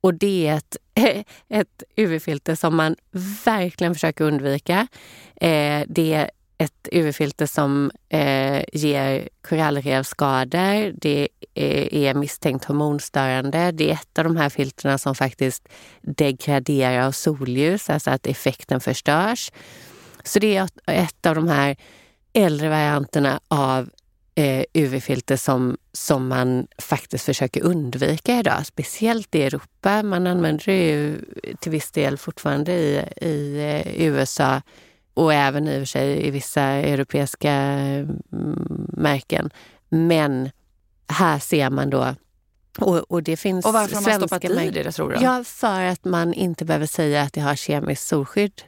Och 0.00 0.14
det 0.14 0.48
är 0.48 0.56
ett, 0.56 0.76
ett 1.48 1.82
UV-filter 1.96 2.54
som 2.54 2.76
man 2.76 2.96
verkligen 3.44 3.94
försöker 3.94 4.24
undvika. 4.24 4.86
Eh, 5.36 5.82
det 5.88 6.14
är 6.14 6.30
ett 6.58 6.88
UV-filter 6.92 7.46
som 7.46 7.90
eh, 8.08 8.64
ger 8.72 9.28
korallrevskador. 9.48 10.92
Det 11.00 11.28
är, 11.54 11.94
är 11.94 12.14
misstänkt 12.14 12.64
hormonstörande. 12.64 13.72
Det 13.72 13.90
är 13.90 13.94
ett 13.94 14.18
av 14.18 14.24
de 14.24 14.36
här 14.36 14.48
filterna 14.48 14.98
som 14.98 15.14
faktiskt 15.14 15.68
degraderar 16.02 17.06
av 17.06 17.12
solljus, 17.12 17.90
alltså 17.90 18.10
att 18.10 18.26
effekten 18.26 18.80
förstörs. 18.80 19.52
Så 20.24 20.38
det 20.38 20.56
är 20.56 20.68
ett 20.86 21.26
av 21.26 21.34
de 21.34 21.48
här 21.48 21.76
äldre 22.32 22.68
varianterna 22.68 23.40
av 23.48 23.90
eh, 24.34 24.64
UV-filter 24.74 25.36
som, 25.36 25.76
som 25.92 26.28
man 26.28 26.66
faktiskt 26.78 27.24
försöker 27.24 27.62
undvika 27.62 28.38
idag, 28.38 28.66
speciellt 28.66 29.34
i 29.34 29.42
Europa. 29.42 30.02
Man 30.02 30.26
använder 30.26 30.64
det 30.64 30.88
ju 30.88 31.24
till 31.60 31.72
viss 31.72 31.90
del 31.90 32.16
fortfarande 32.16 32.72
i, 32.72 33.04
i 33.20 33.60
eh, 33.60 34.04
USA 34.06 34.62
och 35.18 35.34
även 35.34 35.68
i 35.68 35.76
och 35.76 35.80
för 35.80 35.86
sig 35.86 36.26
i 36.26 36.30
vissa 36.30 36.62
europeiska 36.62 37.52
mm, 37.52 38.16
märken. 38.92 39.50
Men 39.88 40.50
här 41.08 41.38
ser 41.38 41.70
man 41.70 41.90
då 41.90 42.14
och, 42.78 42.96
och, 42.98 43.22
det 43.22 43.36
finns 43.36 43.66
och 43.66 43.72
varför 43.72 43.94
har 43.94 44.02
man 44.02 44.14
stoppat 44.14 44.44
i 44.44 44.70
det, 44.70 44.92
tror 44.92 45.10
du? 45.10 45.16
Ja, 45.20 45.44
för 45.44 45.82
att 45.82 46.04
man 46.04 46.34
inte 46.34 46.64
behöver 46.64 46.86
säga 46.86 47.22
att 47.22 47.32
det 47.32 47.40
har 47.40 47.54
kemiskt 47.54 48.06
solskydd 48.06 48.62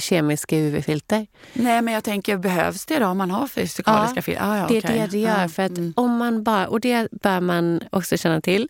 kemiska 0.00 0.56
UV-filter. 0.56 1.26
Nej, 1.52 1.82
men 1.82 1.94
jag 1.94 2.04
tänker, 2.04 2.36
behövs 2.36 2.86
det 2.86 2.98
då 2.98 3.06
om 3.06 3.18
man 3.18 3.30
har 3.30 3.46
fysikaliska 3.46 4.16
ja, 4.16 4.22
filter? 4.22 4.42
Ah, 4.44 4.58
ja, 4.58 4.66
det 4.68 4.76
är 4.76 4.78
okay. 4.78 4.98
det 4.98 5.06
det 5.06 5.18
gör. 5.18 5.44
Ah, 5.44 5.48
för 5.48 5.62
att 5.62 5.78
mm. 5.78 5.92
om 5.96 6.16
man 6.16 6.42
bara, 6.42 6.68
och 6.68 6.80
det 6.80 7.08
bör 7.22 7.40
man 7.40 7.80
också 7.90 8.16
känna 8.16 8.40
till, 8.40 8.68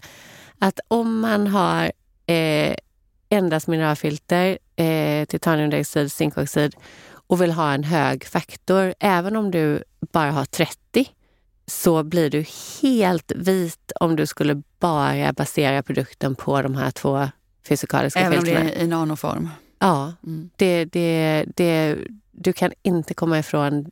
att 0.59 0.81
om 0.89 1.21
man 1.21 1.47
har 1.47 1.93
eh, 2.27 2.75
endast 3.29 3.67
mineralfilter, 3.67 4.59
eh, 4.77 5.25
titaniumdioxid, 5.25 6.13
zinkoxid 6.13 6.77
och 7.27 7.43
vill 7.43 7.53
ha 7.53 7.73
en 7.73 7.85
hög 7.85 8.25
faktor, 8.25 8.95
även 9.01 9.37
om 9.37 9.51
du 9.51 9.83
bara 10.13 10.31
har 10.31 10.45
30, 10.45 10.79
så 11.67 12.03
blir 12.03 12.31
du 12.31 12.45
helt 12.83 13.33
vit 13.37 13.93
om 14.01 14.17
du 14.17 14.27
skulle 14.27 14.63
bara 14.79 15.33
basera 15.33 15.83
produkten 15.83 16.35
på 16.35 16.63
de 16.63 16.77
här 16.77 16.91
två 16.91 17.29
fysikaliska 17.69 18.21
även 18.21 18.33
filterna. 18.33 18.61
Även 18.61 18.67
om 18.67 18.75
det 18.75 18.81
är 18.81 18.85
i 18.85 18.89
nanoform? 18.89 19.51
Ja, 19.79 20.13
mm. 20.27 20.51
det, 20.57 20.85
det, 20.85 21.45
det, 21.57 21.99
du 22.31 22.53
kan 22.53 22.73
inte 22.83 23.15
komma 23.15 23.39
ifrån 23.39 23.91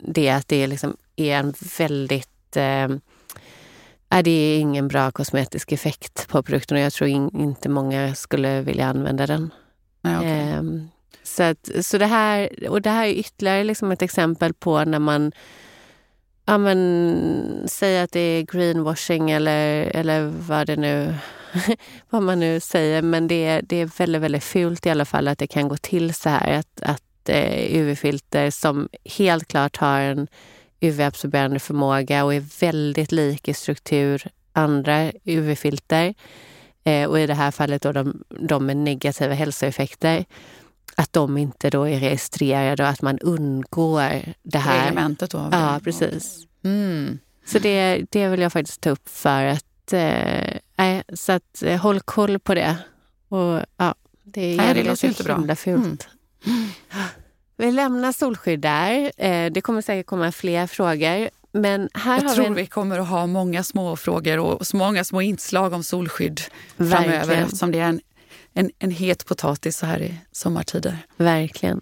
det 0.00 0.30
att 0.30 0.48
det 0.48 0.66
liksom 0.66 0.96
är 1.16 1.36
en 1.36 1.54
väldigt... 1.78 2.56
Eh, 2.56 2.88
det 4.22 4.30
är 4.30 4.58
ingen 4.58 4.88
bra 4.88 5.10
kosmetisk 5.10 5.72
effekt 5.72 6.28
på 6.28 6.42
produkten 6.42 6.76
och 6.76 6.82
jag 6.82 6.92
tror 6.92 7.10
in, 7.10 7.30
inte 7.40 7.68
många 7.68 8.14
skulle 8.14 8.60
vilja 8.60 8.86
använda 8.86 9.26
den. 9.26 9.50
Ja, 10.02 10.18
okay. 10.18 10.50
eh, 10.50 10.62
så, 11.22 11.42
att, 11.42 11.70
så 11.82 11.98
det 11.98 12.06
här, 12.06 12.68
och 12.68 12.82
det 12.82 12.90
här 12.90 13.06
är 13.06 13.12
ytterligare 13.12 13.64
liksom 13.64 13.92
ett 13.92 14.02
exempel 14.02 14.54
på 14.54 14.84
när 14.84 14.98
man 14.98 15.32
ja, 16.44 16.58
men, 16.58 17.64
säger 17.68 18.04
att 18.04 18.12
det 18.12 18.20
är 18.20 18.42
greenwashing 18.42 19.30
eller, 19.30 19.90
eller 19.94 20.24
vad 20.24 20.66
det 20.66 20.76
nu 20.76 21.14
vad 22.10 22.22
man 22.22 22.40
nu 22.40 22.60
säger. 22.60 23.02
Men 23.02 23.28
det 23.28 23.44
är, 23.44 23.62
det 23.62 23.76
är 23.76 23.98
väldigt, 23.98 24.22
väldigt 24.22 24.44
fult 24.44 24.86
i 24.86 24.90
alla 24.90 25.04
fall 25.04 25.28
att 25.28 25.38
det 25.38 25.46
kan 25.46 25.68
gå 25.68 25.76
till 25.76 26.14
så 26.14 26.28
här. 26.28 26.58
Att, 26.58 26.82
att 26.82 27.28
eh, 27.28 27.76
UV-filter 27.76 28.50
som 28.50 28.88
helt 29.04 29.48
klart 29.48 29.76
har 29.76 30.00
en 30.00 30.28
UV-absorberande 30.80 31.58
förmåga 31.58 32.24
och 32.24 32.34
är 32.34 32.60
väldigt 32.60 33.12
lik 33.12 33.48
i 33.48 33.54
struktur 33.54 34.28
andra 34.52 35.12
UV-filter. 35.24 36.14
Eh, 36.84 37.08
och 37.08 37.20
i 37.20 37.26
det 37.26 37.34
här 37.34 37.50
fallet 37.50 37.82
då 37.82 37.92
de, 37.92 38.24
de 38.28 38.66
med 38.66 38.76
negativa 38.76 39.34
hälsoeffekter 39.34 40.24
att 40.96 41.12
de 41.12 41.38
inte 41.38 41.70
då 41.70 41.88
är 41.88 42.00
registrerade 42.00 42.82
och 42.82 42.88
att 42.88 43.02
man 43.02 43.18
undgår 43.18 44.22
det 44.42 44.58
här. 44.58 44.84
Reglementet 44.84 45.30
då? 45.30 45.48
Ja, 45.52 45.80
precis. 45.84 46.46
Mm. 46.64 47.18
Så 47.46 47.58
det, 47.58 48.04
det 48.10 48.28
vill 48.28 48.40
jag 48.40 48.52
faktiskt 48.52 48.80
ta 48.80 48.90
upp 48.90 49.08
för 49.08 49.44
att, 49.44 49.92
eh, 49.92 51.00
så 51.14 51.32
att 51.32 51.62
eh, 51.62 51.80
håll 51.80 52.00
koll 52.00 52.38
på 52.38 52.54
det. 52.54 52.76
Och, 53.28 53.60
ja, 53.76 53.94
det, 54.22 54.56
Nej, 54.56 54.74
det 54.74 54.84
låter 54.84 55.08
inte 55.08 55.22
bra. 55.24 55.56
fult. 55.56 56.08
Mm. 56.46 56.68
Vi 57.56 57.72
lämnar 57.72 58.12
solskydd 58.12 58.60
där. 58.60 59.12
Eh, 59.16 59.52
det 59.52 59.60
kommer 59.60 59.82
säkert 59.82 60.06
komma 60.06 60.32
fler 60.32 60.66
frågor. 60.66 61.28
Men 61.52 61.88
här 61.94 62.22
jag 62.22 62.34
tror 62.34 62.44
vi, 62.44 62.48
en... 62.48 62.54
vi 62.54 62.66
kommer 62.66 62.98
att 62.98 63.08
ha 63.08 63.26
många 63.26 63.62
små 63.62 63.96
frågor 63.96 64.38
och 64.38 64.62
många 64.74 65.04
små 65.04 65.22
inslag 65.22 65.72
om 65.72 65.82
solskydd 65.82 66.40
Verkligen. 66.76 67.12
framöver 67.12 67.44
eftersom 67.44 67.72
det 67.72 67.78
är 67.78 67.88
en 67.88 68.00
en, 68.54 68.70
en 68.78 68.90
het 68.90 69.26
potatis 69.26 69.76
så 69.76 69.86
här 69.86 70.02
i 70.02 70.14
sommartider. 70.32 70.98
Verkligen. 71.16 71.80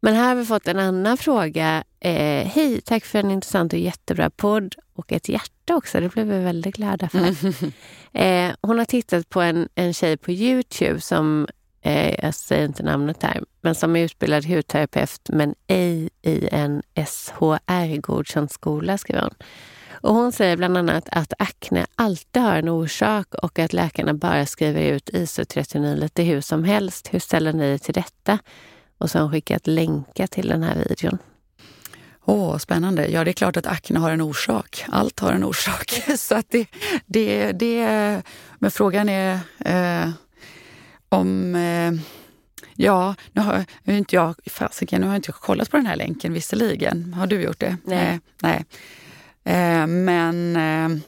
Men 0.00 0.14
här 0.14 0.28
har 0.28 0.34
vi 0.34 0.44
fått 0.44 0.68
en 0.68 0.78
annan 0.78 1.16
fråga. 1.16 1.84
Eh, 2.00 2.46
Hej, 2.46 2.80
tack 2.80 3.04
för 3.04 3.18
en 3.18 3.30
intressant 3.30 3.72
och 3.72 3.78
jättebra 3.78 4.30
podd. 4.30 4.74
Och 4.94 5.12
ett 5.12 5.28
hjärta 5.28 5.76
också, 5.76 6.00
det 6.00 6.08
blev 6.08 6.26
vi 6.26 6.38
väldigt 6.38 6.76
glada 6.76 7.08
för. 7.08 7.34
Eh, 8.12 8.52
hon 8.60 8.78
har 8.78 8.84
tittat 8.84 9.28
på 9.28 9.40
en, 9.40 9.68
en 9.74 9.94
tjej 9.94 10.16
på 10.16 10.32
Youtube 10.32 11.00
som, 11.00 11.48
eh, 11.82 12.24
jag 12.24 12.34
säger 12.34 12.64
inte 12.64 12.82
namnet 12.82 13.22
här, 13.22 13.44
men 13.60 13.74
som 13.74 13.96
är 13.96 14.04
utbildad 14.04 14.44
hudterapeut 14.44 15.20
men 15.28 15.54
ej 15.66 16.08
i 16.22 16.48
en 16.52 16.82
SHR-godkänd 16.94 18.50
skola, 18.50 18.98
skriver 18.98 19.22
hon. 19.22 19.34
Och 20.00 20.14
hon 20.14 20.32
säger 20.32 20.56
bland 20.56 20.76
annat 20.76 21.08
att 21.12 21.32
akne 21.38 21.86
alltid 21.94 22.42
har 22.42 22.56
en 22.56 22.68
orsak 22.68 23.34
och 23.34 23.58
att 23.58 23.72
läkarna 23.72 24.14
bara 24.14 24.46
skriver 24.46 24.82
ut 24.82 25.08
isotretinoin 25.08 25.96
lite 25.96 26.22
hur 26.22 26.40
som 26.40 26.64
helst. 26.64 27.08
Hur 27.10 27.18
ställer 27.18 27.52
ni 27.52 27.64
er 27.64 27.78
till 27.78 27.94
detta? 27.94 28.38
Och 28.98 29.10
så 29.10 29.18
har 29.18 29.22
hon 29.22 29.32
skickat 29.32 29.66
länkar 29.66 30.26
till 30.26 30.48
den 30.48 30.62
här 30.62 30.84
videon. 30.88 31.18
Åh, 32.24 32.54
oh, 32.54 32.58
spännande. 32.58 33.08
Ja, 33.08 33.24
det 33.24 33.30
är 33.30 33.32
klart 33.32 33.56
att 33.56 33.66
akne 33.66 33.98
har 33.98 34.10
en 34.10 34.20
orsak. 34.20 34.84
Allt 34.88 35.20
har 35.20 35.32
en 35.32 35.44
orsak. 35.44 36.02
Så 36.18 36.34
att 36.34 36.46
det, 36.50 36.66
det, 37.06 37.52
det, 37.52 38.22
men 38.58 38.70
frågan 38.70 39.08
är 39.08 39.40
eh, 39.64 40.10
om... 41.08 41.54
Eh, 41.54 41.92
ja, 42.78 43.14
nu 43.32 43.42
har, 43.42 43.64
inte 43.84 44.16
jag, 44.16 44.34
fasiken, 44.46 45.00
nu 45.00 45.06
har 45.06 45.14
jag 45.14 45.18
inte 45.18 45.32
kollat 45.32 45.70
på 45.70 45.76
den 45.76 45.86
här 45.86 45.96
länken 45.96 46.32
visserligen. 46.32 47.14
Har 47.14 47.26
du 47.26 47.42
gjort 47.42 47.60
det? 47.60 47.76
Nej. 47.84 48.20
nej. 48.42 48.64
nej. 49.44 49.80
Eh, 49.80 49.86
men 49.86 50.56
eh, 50.56 51.02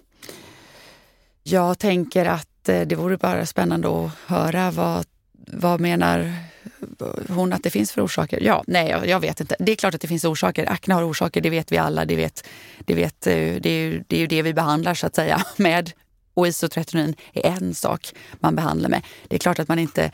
jag 1.43 1.79
tänker 1.79 2.27
att 2.27 2.69
eh, 2.69 2.81
det 2.81 2.95
vore 2.95 3.17
bara 3.17 3.47
spännande 3.47 3.89
att 3.89 4.11
höra 4.27 4.71
vad, 4.71 5.07
vad 5.33 5.81
menar 5.81 6.35
hon 7.29 7.53
att 7.53 7.63
det 7.63 7.71
finns 7.71 7.93
för 7.93 8.05
orsaker? 8.05 8.41
Ja, 8.43 8.65
nej, 8.67 8.89
jag, 8.89 9.07
jag, 9.07 9.21
vet 9.21 9.41
inte. 9.41 9.57
Det 9.59 9.73
är 9.73 9.77
klart 9.77 9.95
att 9.95 10.01
det 10.01 10.09
finns 10.09 10.25
orsaker. 10.25 10.73
Akne 10.73 10.95
har 10.95 11.11
orsaker, 11.11 11.41
det 11.41 11.51
vet 11.51 11.73
vi 11.73 11.79
alla. 11.79 12.05
Det, 12.05 12.17
vet, 12.17 12.47
det, 12.79 12.95
vet, 12.95 13.21
det, 13.21 13.67
är, 13.67 13.71
ju, 13.71 14.05
det 14.07 14.17
är 14.17 14.21
ju 14.21 14.27
det 14.27 14.43
vi 14.43 14.55
behandlar 14.55 14.95
så 14.95 15.07
att 15.07 15.15
säga 15.15 15.43
med. 15.57 15.93
Och 16.35 16.49
isotretinoin 16.49 17.15
är 17.33 17.51
en 17.51 17.75
sak 17.75 18.13
man 18.41 18.57
behandlar 18.57 18.89
med. 18.89 19.03
Det 19.29 19.37
är 19.37 19.39
klart 19.39 19.59
att 19.59 19.69
man 19.69 19.79
inte 19.79 20.13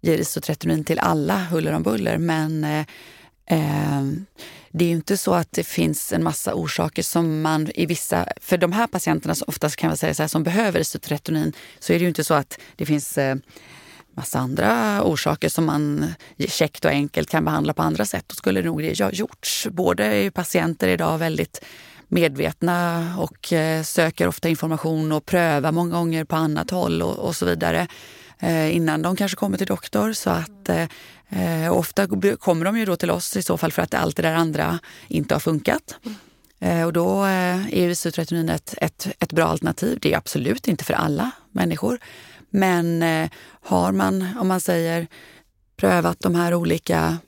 ger 0.00 0.18
isotretinoin 0.18 0.84
till 0.84 0.98
alla 0.98 1.36
huller 1.36 1.72
om 1.72 1.82
buller, 1.82 2.18
men 2.18 2.64
eh, 2.64 2.84
eh, 3.46 4.02
det 4.70 4.84
är 4.84 4.88
ju 4.88 4.94
inte 4.94 5.16
så 5.16 5.34
att 5.34 5.52
det 5.52 5.64
finns 5.64 6.12
en 6.12 6.24
massa 6.24 6.54
orsaker 6.54 7.02
som 7.02 7.42
man 7.42 7.70
i 7.74 7.86
vissa... 7.86 8.26
För 8.40 8.56
de 8.56 8.72
här 8.72 8.86
patienterna 8.86 9.34
som 9.34 9.44
oftast 9.48 9.76
kan 9.76 9.88
man 9.88 9.96
säga 9.96 10.14
så 10.14 10.22
här, 10.22 10.28
som 10.28 10.42
behöver 10.42 10.80
isotretinoin 10.80 11.52
så 11.78 11.92
är 11.92 11.98
det 11.98 12.02
ju 12.02 12.08
inte 12.08 12.24
så 12.24 12.34
att 12.34 12.58
det 12.76 12.86
finns 12.86 13.18
eh, 13.18 13.36
massa 14.14 14.38
andra 14.38 15.02
orsaker 15.04 15.48
som 15.48 15.64
man 15.64 16.06
käckt 16.38 16.84
och 16.84 16.90
enkelt 16.90 17.30
kan 17.30 17.44
behandla 17.44 17.74
på 17.74 17.82
andra 17.82 18.04
sätt. 18.04 18.24
Då 18.26 18.34
skulle 18.34 18.62
nog 18.62 18.82
det 18.82 19.00
ha 19.00 19.10
gjorts. 19.10 19.66
Både 19.70 20.04
är 20.04 20.30
patienter 20.30 20.88
idag 20.88 21.18
väldigt 21.18 21.64
medvetna 22.08 23.06
och 23.18 23.52
eh, 23.52 23.82
söker 23.82 24.28
ofta 24.28 24.48
information 24.48 25.12
och 25.12 25.26
prövar 25.26 25.72
många 25.72 25.96
gånger 25.96 26.24
på 26.24 26.36
annat 26.36 26.70
håll 26.70 27.02
och, 27.02 27.18
och 27.18 27.36
så 27.36 27.46
vidare 27.46 27.80
eh, 27.80 27.86
Eh, 28.40 28.76
innan 28.76 29.02
de 29.02 29.16
kanske 29.16 29.36
kommer 29.36 29.58
till 29.58 29.66
doktor. 29.66 30.12
Så 30.12 30.30
att 30.30 30.68
eh, 30.68 30.88
eh 31.28 31.72
ofta 31.72 32.06
kommer 32.36 32.64
de 32.64 32.78
ju 32.78 32.84
då 32.84 32.96
till 32.96 33.10
oss 33.10 33.36
i 33.36 33.42
så 33.42 33.58
fall 33.58 33.72
för 33.72 33.82
att 33.82 33.94
allt 33.94 34.16
det 34.16 34.22
där 34.22 34.34
andra 34.34 34.78
inte 35.08 35.34
har 35.34 35.40
funkat. 35.40 35.96
Eh, 36.60 36.84
och 36.84 36.92
då 36.92 37.24
eh, 37.24 37.74
är 37.74 37.88
isotretinoin 37.88 38.48
ett, 38.48 38.74
ett, 38.76 39.08
ett 39.18 39.32
bra 39.32 39.46
alternativ. 39.46 39.98
Det 40.02 40.12
är 40.12 40.16
absolut 40.16 40.68
inte 40.68 40.84
för 40.84 40.94
alla 40.94 41.30
människor. 41.52 41.98
Men 42.50 43.02
eh, 43.02 43.30
har 43.62 43.92
man, 43.92 44.28
om 44.40 44.48
man 44.48 44.60
säger, 44.60 45.06
prövat 45.76 46.20
de 46.20 46.34
här 46.34 46.54
olika 46.54 47.18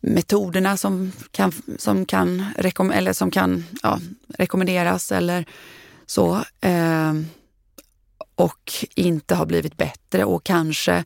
metoderna 0.00 0.76
som 0.76 1.12
kan, 1.30 1.52
som 1.78 2.06
kan, 2.06 2.46
rekom 2.58 2.90
eller 2.90 3.12
som 3.12 3.30
kan 3.30 3.64
ja, 3.82 4.00
rekommenderas 4.38 5.12
eller 5.12 5.44
så 6.06 6.34
eh, 6.60 7.12
och 8.42 8.72
inte 8.94 9.34
har 9.34 9.46
blivit 9.46 9.76
bättre 9.76 10.24
och 10.24 10.44
kanske 10.44 11.04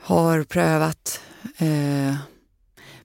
har 0.00 0.42
prövat 0.42 1.20
eh, 1.58 2.16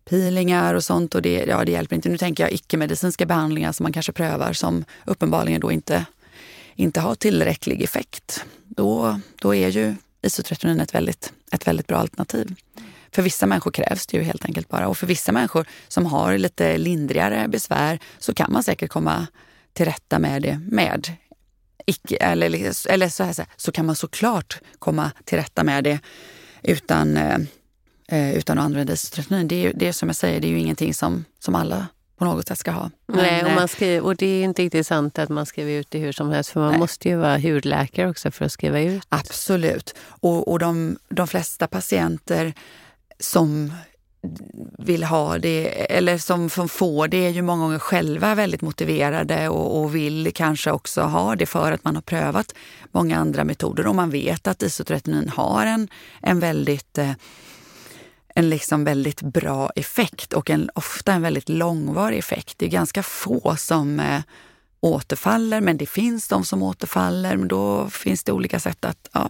peelingar 0.06 0.74
och 0.74 0.84
sånt 0.84 1.16
och 1.16 1.22
det, 1.22 1.46
ja, 1.48 1.66
det 1.66 1.72
hjälper 1.72 1.96
inte. 1.96 2.10
Nu 2.10 2.18
tänker 2.18 2.44
jag 2.44 2.52
icke-medicinska 2.52 3.26
behandlingar 3.26 3.72
som 3.72 3.84
man 3.84 3.94
kanske 3.94 4.12
prövar 4.12 4.54
som 4.54 4.86
uppenbarligen 5.06 5.62
då 5.62 5.72
inte, 5.72 6.06
inte 6.76 7.00
har 7.00 7.16
tillräcklig 7.16 7.82
effekt. 7.82 8.46
Då, 8.64 9.20
då 9.42 9.56
är 9.56 9.68
ju 9.68 9.96
isotretinoin 10.22 10.80
ett 10.80 10.96
väldigt, 10.96 11.34
ett 11.52 11.68
väldigt 11.68 11.88
bra 11.88 11.98
alternativ. 11.98 12.56
För 13.12 13.22
vissa 13.22 13.46
människor 13.46 13.72
krävs 13.72 14.08
det 14.08 14.18
ju 14.18 14.24
helt 14.24 14.46
enkelt 14.46 14.70
bara. 14.70 14.88
Och 14.88 14.98
för 14.98 15.08
vissa 15.08 15.32
människor 15.32 15.66
som 15.88 16.06
har 16.06 16.38
lite 16.38 16.78
lindrigare 16.78 17.48
besvär 17.48 18.00
så 18.20 18.34
kan 18.34 18.52
man 18.52 18.64
säkert 18.64 18.92
komma 18.92 19.28
till 19.74 19.86
rätta 19.86 20.20
med 20.20 20.42
det 20.42 20.60
med 20.72 21.14
icke, 21.86 22.16
eller, 22.16 22.90
eller 22.90 23.10
så, 23.10 23.24
här, 23.24 23.46
så 23.58 23.72
kan 23.72 23.86
man 23.86 23.96
såklart 23.96 24.60
komma 24.80 25.12
till 25.26 25.38
rätta 25.38 25.64
med 25.64 25.84
det 25.84 26.00
utan, 26.64 27.18
eh, 27.18 27.38
eh 28.08 28.34
utan 28.38 28.60
att 28.60 28.66
använda 28.66 28.94
isotretinoin. 28.94 29.48
Det 29.48 29.66
är, 29.66 29.74
det 29.76 29.88
är 29.88 29.92
som 29.92 30.10
jag 30.10 30.16
säger, 30.16 30.40
det 30.40 30.48
är 30.48 30.50
ju 30.50 30.60
ingenting 30.60 30.94
som, 30.94 31.26
som 31.40 31.56
alla 31.56 31.88
på 32.22 32.26
något 32.26 32.48
sätt 32.48 32.58
ska 32.58 32.72
ha. 32.72 32.92
Men, 33.08 33.18
Nej, 33.18 33.44
och, 33.44 33.50
eh, 33.50 33.56
man 33.56 33.68
skriver, 33.68 34.02
och 34.02 34.16
det 34.16 34.26
är 34.26 34.44
inte 34.44 34.62
riktigt 34.62 34.88
sant 34.88 35.20
att 35.20 35.30
man 35.30 35.46
skriver 35.46 35.72
ut 35.72 35.92
det 35.92 36.00
hur 36.00 36.12
som 36.12 36.30
helst 36.30 36.50
för 36.50 36.60
man 36.60 36.70
nej. 36.70 36.80
måste 36.80 37.10
ju 37.10 37.16
vara 37.16 37.38
hudläkare 37.38 38.10
också 38.10 38.32
för 38.32 38.46
att 38.46 38.52
skriva 38.52 38.80
ut. 38.80 39.04
Absolut. 39.10 39.96
Och, 40.00 40.48
och 40.48 40.60
de, 40.60 40.98
de 41.10 41.28
flesta 41.28 41.68
patienter 41.68 42.54
som 43.20 43.74
vill 44.80 45.04
ha 45.04 45.38
det 45.38 45.94
eller 45.96 46.18
som, 46.18 46.50
som 46.50 46.70
får 46.70 47.08
det 47.08 47.26
är 47.26 47.30
ju 47.30 47.42
många 47.42 47.64
gånger 47.64 47.80
själva 47.80 48.36
väldigt 48.36 48.62
motiverade 48.62 49.50
och, 49.50 49.82
och, 49.82 49.96
vill 49.96 50.32
kanske 50.36 50.72
också 50.72 51.02
ha 51.02 51.36
det 51.36 51.46
för 51.46 51.72
att 51.72 51.84
man 51.84 51.96
har 51.96 52.02
prövat 52.02 52.56
många 52.92 53.18
andra 53.18 53.44
metoder 53.44 53.88
och 53.88 53.96
man 53.96 54.10
vet 54.10 54.48
att 54.48 54.64
isotretinoin 54.64 55.30
har 55.30 55.66
en, 55.66 55.88
en 56.22 56.40
väldigt 56.40 56.98
eh, 56.98 57.12
en 58.36 58.50
liksom 58.50 58.84
väldigt 58.84 59.22
bra 59.22 59.72
effekt 59.76 60.34
och 60.34 60.50
en, 60.50 60.70
ofta 60.76 61.14
en 61.14 61.22
väldigt 61.22 61.50
långvarig 61.50 62.18
effekt. 62.18 62.58
Det 62.58 62.66
är 62.66 62.70
ganska 62.70 63.04
få 63.04 63.56
som 63.58 64.00
eh, 64.00 64.22
återfaller, 64.80 65.62
men 65.62 65.78
det 65.78 65.86
finns 65.86 66.28
de 66.28 66.46
som 66.46 66.64
återfaller. 66.64 67.38
Men 67.38 67.48
då 67.48 67.90
finns 67.90 68.24
det 68.24 68.32
olika 68.32 68.60
sätt 68.60 68.86
att 68.86 69.10
ja, 69.12 69.30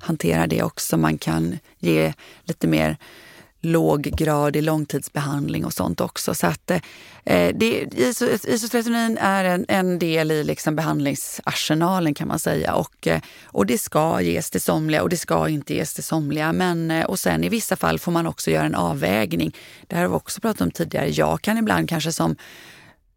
hantera 0.00 0.46
det 0.46 0.62
också. 0.62 0.96
Man 0.96 1.18
kan 1.18 1.58
ge 1.78 2.12
lite 2.44 2.66
mer 2.66 2.96
låg 3.62 4.02
grad 4.02 4.56
i 4.56 4.60
långtidsbehandling 4.60 5.64
och 5.64 5.72
sånt 5.72 6.00
också. 6.00 6.34
Så 6.34 6.46
att, 6.46 6.70
eh, 6.70 6.80
eh 7.24 7.54
det, 7.54 7.98
isotretinoin 8.48 9.18
är 9.18 9.44
en, 9.44 9.64
en, 9.68 9.98
del 9.98 10.30
i 10.30 10.44
liksom 10.44 10.76
behandlingsarsenalen 10.76 12.14
kan 12.14 12.28
man 12.28 12.38
säga. 12.38 12.74
Och, 12.74 13.06
eh, 13.06 13.20
och 13.44 13.66
det 13.66 13.78
ska 13.78 14.20
ges 14.20 14.50
till 14.50 14.60
somliga 14.60 15.02
och 15.02 15.08
det 15.08 15.16
ska 15.16 15.48
inte 15.48 15.74
ges 15.74 15.94
till 15.94 16.04
somliga. 16.04 16.52
Men, 16.52 16.90
eh, 16.90 17.04
och 17.04 17.18
sen 17.18 17.44
i 17.44 17.48
vissa 17.48 17.76
fall 17.76 17.98
får 17.98 18.12
man 18.12 18.26
också 18.26 18.50
göra 18.50 18.66
en 18.66 18.74
avvägning. 18.74 19.56
Det 19.86 19.96
här 19.96 20.02
har 20.02 20.08
vi 20.08 20.16
också 20.16 20.40
pratat 20.40 20.60
om 20.60 20.70
tidigare. 20.70 21.08
Jag 21.10 21.42
kan 21.42 21.58
ibland 21.58 21.88
kanske 21.88 22.12
som 22.12 22.36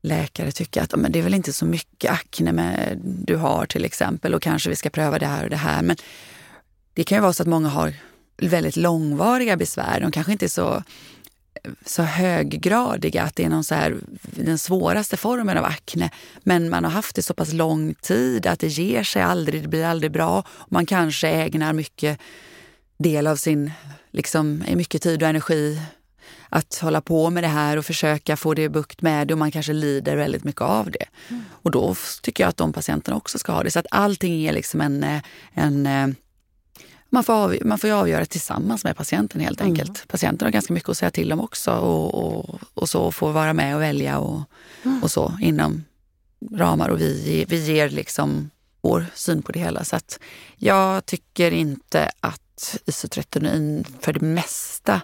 läkare 0.02 0.52
tycka 0.52 0.84
att 0.84 0.96
men 0.96 1.12
det 1.12 1.20
är 1.20 1.24
väl 1.24 1.34
inte 1.34 1.54
så 1.54 1.66
mycket 1.66 2.12
akne 2.12 2.52
med, 2.52 3.00
du 3.04 3.36
har 3.36 3.66
till 3.66 3.86
exempel 3.86 4.34
och 4.34 4.42
kanske 4.42 4.70
vi 4.70 4.76
ska 4.76 4.90
pröva 4.90 5.20
det 5.20 5.26
här 5.26 5.44
och 5.44 5.50
det 5.50 5.56
här. 5.56 5.82
Men 5.82 5.96
det 6.94 7.04
kan 7.04 7.18
ju 7.18 7.22
vara 7.22 7.34
så 7.34 7.44
att 7.44 7.50
många 7.50 7.70
har 7.70 7.94
väldigt 8.38 8.76
långvariga 8.76 9.58
besvär. 9.58 10.00
De 10.00 10.12
kanske 10.12 10.32
inte 10.32 10.46
är 10.46 10.50
så, 10.50 10.84
så 11.86 12.04
höggradiga, 12.04 13.24
att 13.24 13.36
det 13.36 13.44
är 13.44 13.50
någon 13.50 13.64
så 13.64 13.76
här, 13.76 13.96
den 14.22 14.58
svåraste 14.58 15.18
formen 15.18 15.58
av 15.58 15.66
akne. 15.66 16.10
Men 16.44 16.70
man 16.70 16.84
har 16.84 16.92
haft 16.92 17.16
det 17.16 17.22
så 17.22 17.34
pass 17.34 17.54
lång 17.54 17.94
tid 17.94 18.48
att 18.48 18.60
det 18.60 18.68
ger 18.68 19.04
sig 19.04 19.22
aldrig, 19.22 19.62
det 19.62 19.68
blir 19.68 19.86
aldrig 19.86 20.12
bra. 20.12 20.44
Man 20.68 20.86
kanske 20.86 21.30
ägnar 21.30 21.74
mycket 21.74 22.20
del 22.98 23.28
av 23.28 23.36
sin, 23.36 23.72
liksom, 24.12 24.64
mycket 24.74 25.02
tid 25.02 25.24
och 25.24 25.30
energi 25.30 25.82
att 26.50 26.76
hålla 26.76 27.02
på 27.02 27.30
med 27.30 27.44
det 27.44 27.48
här 27.48 27.78
och 27.78 27.86
försöka 27.86 28.38
få 28.38 28.54
det 28.54 28.70
bukt 28.70 29.02
med 29.02 29.28
det 29.28 29.34
och 29.34 29.38
man 29.38 29.52
kanske 29.52 29.74
lider 29.74 30.16
väldigt 30.16 30.44
mycket 30.44 30.62
av 30.62 30.92
det. 30.92 31.06
Mm. 31.30 31.44
Och 31.52 31.72
då 31.72 31.96
tycker 32.22 32.44
jag 32.44 32.50
att 32.50 32.58
de 32.58 32.74
patienterna 32.74 33.18
också 33.18 33.40
ska 33.40 33.52
ha 33.52 33.64
det. 33.64 33.72
Så 33.72 33.80
att 33.80 33.88
allting 33.92 34.46
är 34.46 34.54
liksom 34.54 34.82
en, 34.82 35.06
en 35.54 36.16
man 37.16 37.24
får, 37.24 37.34
av, 37.34 37.58
man 37.66 37.78
får 37.78 37.92
avgöra 37.92 38.26
tillsammans 38.26 38.84
med 38.84 38.98
patienten 38.98 39.42
helt 39.42 39.62
mm. 39.62 39.72
enkelt. 39.72 39.90
Mm. 39.90 40.08
Patienten 40.08 40.46
har 40.46 40.52
ganska 40.52 40.74
mycket 40.74 40.90
att 40.90 40.98
säga 40.98 41.12
till 41.12 41.32
om 41.32 41.40
också 41.40 41.72
och, 41.72 42.14
och, 42.16 42.60
och 42.74 42.90
så 42.90 43.12
får 43.12 43.32
vara 43.32 43.54
med 43.54 43.76
och 43.76 43.82
välja 43.82 44.20
och, 44.20 44.42
mm. 44.84 45.04
och 45.04 45.12
så 45.12 45.38
inom 45.42 45.84
ramar 46.52 46.90
och 46.90 47.02
vi, 47.02 47.46
vi 47.50 47.66
ger 47.66 47.90
liksom 47.90 48.50
vår 48.82 49.06
syn 49.14 49.42
på 49.42 49.52
det 49.52 49.60
hela. 49.60 49.84
Så 49.84 49.96
att 49.96 50.20
jag 50.56 51.06
tycker 51.06 51.52
inte 51.52 52.12
att 52.20 52.78
isotretinoin 52.86 53.86
för 54.00 54.14
det 54.14 54.22
mesta 54.22 55.02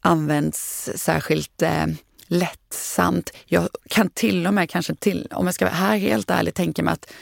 används 0.00 0.90
särskilt 0.96 1.62
eh, 1.62 1.86
lättsamt. 2.26 3.30
Jag 3.46 3.68
kan 3.88 4.08
till 4.08 4.46
och 4.46 4.54
med 4.54 4.70
kanske 4.70 4.94
till, 4.94 5.28
om 5.30 5.46
jag 5.46 5.54
ska 5.54 5.64
vara 5.64 5.74
här 5.74 5.96
helt 5.96 6.30
ärlig, 6.30 6.54
tänka 6.54 6.82
mig 6.82 6.92
att, 6.92 7.12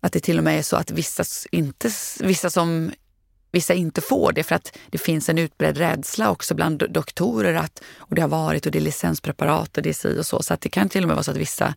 att 0.00 0.12
det 0.12 0.20
till 0.20 0.38
och 0.38 0.44
med 0.44 0.58
är 0.58 0.62
så 0.62 0.76
att 0.76 0.90
vissa, 0.90 1.24
inte, 1.50 1.90
vissa 2.20 2.50
som 2.50 2.90
vissa 3.52 3.74
inte 3.74 4.00
får 4.00 4.32
det 4.32 4.42
för 4.42 4.54
att 4.54 4.78
det 4.90 4.98
finns 4.98 5.28
en 5.28 5.38
utbredd 5.38 5.78
rädsla 5.78 6.30
också 6.30 6.54
bland 6.54 6.84
doktorer 6.90 7.54
att, 7.54 7.82
och 7.96 8.14
det 8.14 8.22
har 8.22 8.28
varit 8.28 8.66
och 8.66 8.72
det 8.72 8.78
är 8.78 8.82
licenspreparat 8.82 9.76
och 9.76 9.82
det 9.82 9.88
är 9.88 9.94
si 9.94 10.18
och 10.20 10.26
så. 10.26 10.42
Så 10.42 10.54
att 10.54 10.60
det 10.60 10.68
kan 10.68 10.88
till 10.88 11.02
och 11.02 11.08
med 11.08 11.16
vara 11.16 11.24
så 11.24 11.30
att 11.30 11.36
vissa 11.36 11.74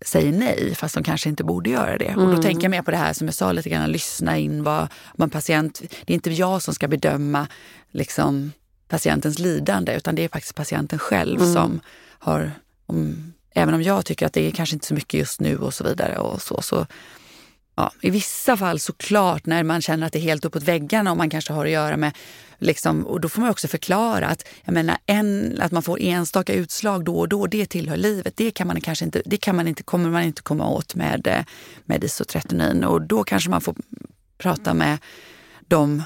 säger 0.00 0.32
nej 0.32 0.74
fast 0.74 0.94
de 0.94 1.04
kanske 1.04 1.28
inte 1.28 1.44
borde 1.44 1.70
göra 1.70 1.98
det. 1.98 2.04
Mm. 2.04 2.18
Och 2.18 2.26
då 2.26 2.32
mm. 2.32 2.42
tänker 2.42 2.62
jag 2.62 2.70
mer 2.70 2.82
på 2.82 2.90
det 2.90 2.96
här 2.96 3.12
som 3.12 3.26
jag 3.26 3.34
sa 3.34 3.52
lite 3.52 3.68
grann, 3.68 3.92
lyssna 3.92 4.38
in 4.38 4.62
vad 4.62 4.88
man 5.14 5.30
patient, 5.30 5.82
det 6.04 6.12
är 6.12 6.14
inte 6.14 6.30
jag 6.30 6.62
som 6.62 6.74
ska 6.74 6.88
bedöma 6.88 7.46
liksom, 7.90 8.52
patientens 8.88 9.38
lidande 9.38 9.94
utan 9.94 10.14
det 10.14 10.24
är 10.24 10.28
faktiskt 10.28 10.54
patienten 10.54 10.98
själv 10.98 11.40
mm. 11.40 11.52
som 11.52 11.80
har, 12.18 12.52
om, 12.86 13.32
även 13.54 13.74
om 13.74 13.82
jag 13.82 14.04
tycker 14.04 14.26
att 14.26 14.32
det 14.32 14.46
är 14.46 14.50
kanske 14.50 14.76
inte 14.76 14.86
så 14.86 14.94
mycket 14.94 15.20
just 15.20 15.40
nu 15.40 15.56
och 15.56 15.74
så 15.74 15.84
vidare 15.84 16.18
och 16.18 16.42
så, 16.42 16.62
så 16.62 16.86
Ja, 17.78 17.92
I 18.00 18.10
vissa 18.10 18.56
fall 18.56 18.78
såklart 18.78 19.46
när 19.46 19.62
man 19.62 19.82
känner 19.82 20.06
att 20.06 20.12
det 20.12 20.18
är 20.18 20.20
helt 20.20 20.44
uppåt 20.44 20.62
väggarna 20.62 21.10
och 21.10 21.16
man 21.16 21.30
kanske 21.30 21.52
har 21.52 21.64
att 21.64 21.70
göra 21.70 21.96
med 21.96 22.12
Liksom, 22.60 23.06
och 23.06 23.20
då 23.20 23.28
får 23.28 23.40
man 23.40 23.50
också 23.50 23.68
förklara 23.68 24.26
att, 24.26 24.48
jag 24.64 24.74
menar, 24.74 24.96
en, 25.06 25.58
att 25.60 25.72
man 25.72 25.82
får 25.82 26.00
enstaka 26.00 26.52
utslag 26.52 27.04
då 27.04 27.18
och 27.18 27.28
då, 27.28 27.46
det 27.46 27.66
tillhör 27.66 27.96
livet. 27.96 28.36
Det 28.36 28.50
kan 28.50 28.66
man 28.66 28.80
kanske 28.80 29.04
inte, 29.04 29.22
det 29.24 29.36
kan 29.36 29.56
man 29.56 29.68
inte, 29.68 29.82
kommer 29.82 30.10
man 30.10 30.22
inte 30.22 30.42
komma 30.42 30.68
åt 30.68 30.94
med, 30.94 31.26
eh, 31.26 31.44
med 31.84 32.04
isotretinoin. 32.04 32.84
Och 32.84 33.02
då 33.02 33.24
kanske 33.24 33.50
man 33.50 33.60
får 33.60 33.74
prata 34.38 34.74
med 34.74 34.98
de 35.60 36.02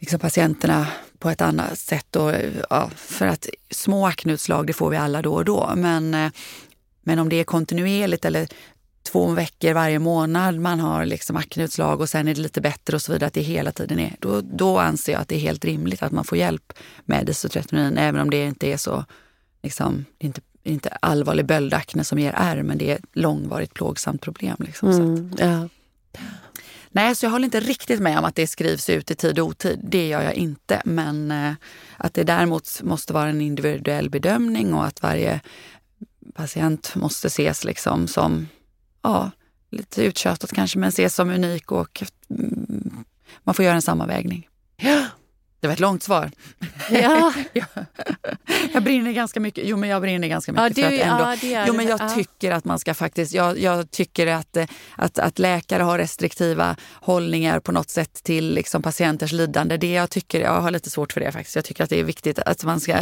liksom, 0.00 0.18
patienterna 0.18 0.86
på 1.18 1.30
ett 1.30 1.40
annat 1.40 1.78
sätt. 1.78 2.16
Och, 2.16 2.32
ja, 2.70 2.90
för 2.96 3.26
att 3.26 3.48
små 3.70 4.06
akneutslag, 4.06 4.66
det 4.66 4.72
får 4.72 4.90
vi 4.90 4.96
alla 4.96 5.22
då 5.22 5.34
och 5.34 5.44
då. 5.44 5.72
Men, 5.76 6.14
eh, 6.14 6.30
men 7.02 7.18
om 7.18 7.28
det 7.28 7.36
är 7.36 7.44
kontinuerligt 7.44 8.24
eller 8.24 8.48
två 9.04 9.26
veckor 9.26 9.72
varje 9.72 9.98
månad 9.98 10.58
man 10.58 10.80
har 10.80 11.06
liksom 11.06 11.36
akneutslag 11.36 12.00
och 12.00 12.08
sen 12.08 12.28
är 12.28 12.34
det 12.34 12.40
lite 12.40 12.60
bättre 12.60 12.96
och 12.96 13.02
så 13.02 13.12
vidare, 13.12 13.26
att 13.26 13.34
det 13.34 13.40
hela 13.40 13.72
tiden 13.72 13.98
är, 13.98 14.16
då, 14.18 14.40
då 14.40 14.78
anser 14.78 15.12
jag 15.12 15.20
att 15.20 15.28
det 15.28 15.34
är 15.34 15.40
helt 15.40 15.64
rimligt 15.64 16.02
att 16.02 16.12
man 16.12 16.24
får 16.24 16.38
hjälp 16.38 16.72
med 17.04 17.28
isotretinoin, 17.28 17.98
även 17.98 18.20
om 18.20 18.30
det 18.30 18.44
inte 18.44 18.66
är 18.66 18.76
så, 18.76 19.04
liksom, 19.62 20.04
det 20.18 20.24
är 20.24 20.26
inte, 20.26 20.40
inte 20.62 20.88
allvarlig 20.88 21.46
böldakne 21.46 22.04
som 22.04 22.18
ger 22.18 22.32
ärr, 22.36 22.62
men 22.62 22.78
det 22.78 22.90
är 22.90 22.96
ett 22.96 23.04
långvarigt 23.12 23.74
plågsamt 23.74 24.20
problem. 24.20 24.56
Liksom, 24.58 24.90
mm, 24.90 25.32
ja. 25.38 25.68
Nej, 26.96 27.14
så 27.14 27.26
jag 27.26 27.30
håller 27.30 27.44
inte 27.44 27.60
riktigt 27.60 28.00
med 28.00 28.18
om 28.18 28.24
att 28.24 28.34
det 28.34 28.46
skrivs 28.46 28.90
ut 28.90 29.10
i 29.10 29.14
tid 29.14 29.38
och 29.38 29.46
otid. 29.46 29.80
Det 29.82 30.08
gör 30.08 30.22
jag 30.22 30.34
inte. 30.34 30.82
Men 30.84 31.30
eh, 31.30 31.52
att 31.96 32.14
det 32.14 32.24
däremot 32.24 32.82
måste 32.82 33.12
vara 33.12 33.28
en 33.28 33.40
individuell 33.40 34.10
bedömning 34.10 34.74
och 34.74 34.86
att 34.86 35.02
varje 35.02 35.40
patient 36.34 36.94
måste 36.94 37.26
ses 37.26 37.64
liksom 37.64 38.08
som 38.08 38.48
ja, 39.04 39.30
lite 39.70 40.04
uttjatat 40.04 40.52
kanske, 40.52 40.78
men 40.78 40.88
ses 40.88 41.14
som 41.14 41.30
unik 41.30 41.72
och 41.72 42.02
mm, 42.30 43.04
man 43.44 43.54
får 43.54 43.64
göra 43.64 43.74
en 43.74 43.82
sammanvägning. 43.82 44.48
Ja. 44.76 45.06
Det 45.64 45.68
var 45.68 45.72
ett 45.72 45.80
långt 45.80 46.02
svar. 46.02 46.30
Ja. 46.90 47.32
jag 48.72 48.82
brinner 48.82 49.12
ganska 49.12 49.40
mycket. 49.40 49.64
Jo, 49.66 49.76
men 49.76 49.88
jag 49.88 50.02
brinner 50.02 50.28
ganska 50.28 50.52
mycket 50.52 50.78
ja, 50.78 50.90
du, 50.90 50.96
för 50.96 51.04
att 51.04 51.12
ändå... 51.12 51.54
Ja, 51.54 51.64
jo, 51.66 51.74
men 51.74 51.86
jag 51.86 52.00
ja. 52.00 52.08
tycker 52.08 52.50
att 52.50 52.64
man 52.64 52.78
ska 52.78 52.94
faktiskt... 52.94 53.34
Jag, 53.34 53.58
jag 53.58 53.90
tycker 53.90 54.26
att, 54.26 54.56
att, 54.96 55.18
att, 55.18 55.38
läkare 55.38 55.82
har 55.82 55.98
restriktiva 55.98 56.76
hållningar 56.92 57.60
på 57.60 57.72
något 57.72 57.90
sätt 57.90 58.22
till 58.22 58.54
liksom, 58.54 58.82
patienters 58.82 59.32
lidande. 59.32 59.76
Det 59.76 59.92
jag 59.92 60.10
tycker, 60.10 60.40
jag 60.40 60.60
har 60.60 60.70
lite 60.70 60.90
svårt 60.90 61.12
för 61.12 61.20
det 61.20 61.32
faktiskt. 61.32 61.56
Jag 61.56 61.64
tycker 61.64 61.84
att 61.84 61.90
det 61.90 62.00
är 62.00 62.04
viktigt 62.04 62.38
att 62.38 62.64
man 62.64 62.80
ska... 62.80 62.96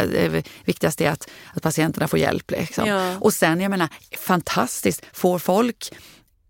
Viktigast 0.65 1.01
är 1.01 1.11
att, 1.11 1.31
att 1.55 1.63
patienterna 1.63 2.09
får 2.09 2.19
hjälp. 2.19 2.51
Liksom. 2.51 2.87
Ja. 2.87 3.17
Och 3.21 3.33
sen, 3.33 3.61
jag 3.61 3.71
menar, 3.71 3.89
fantastiskt. 4.19 5.03
Får 5.13 5.39
folk 5.39 5.93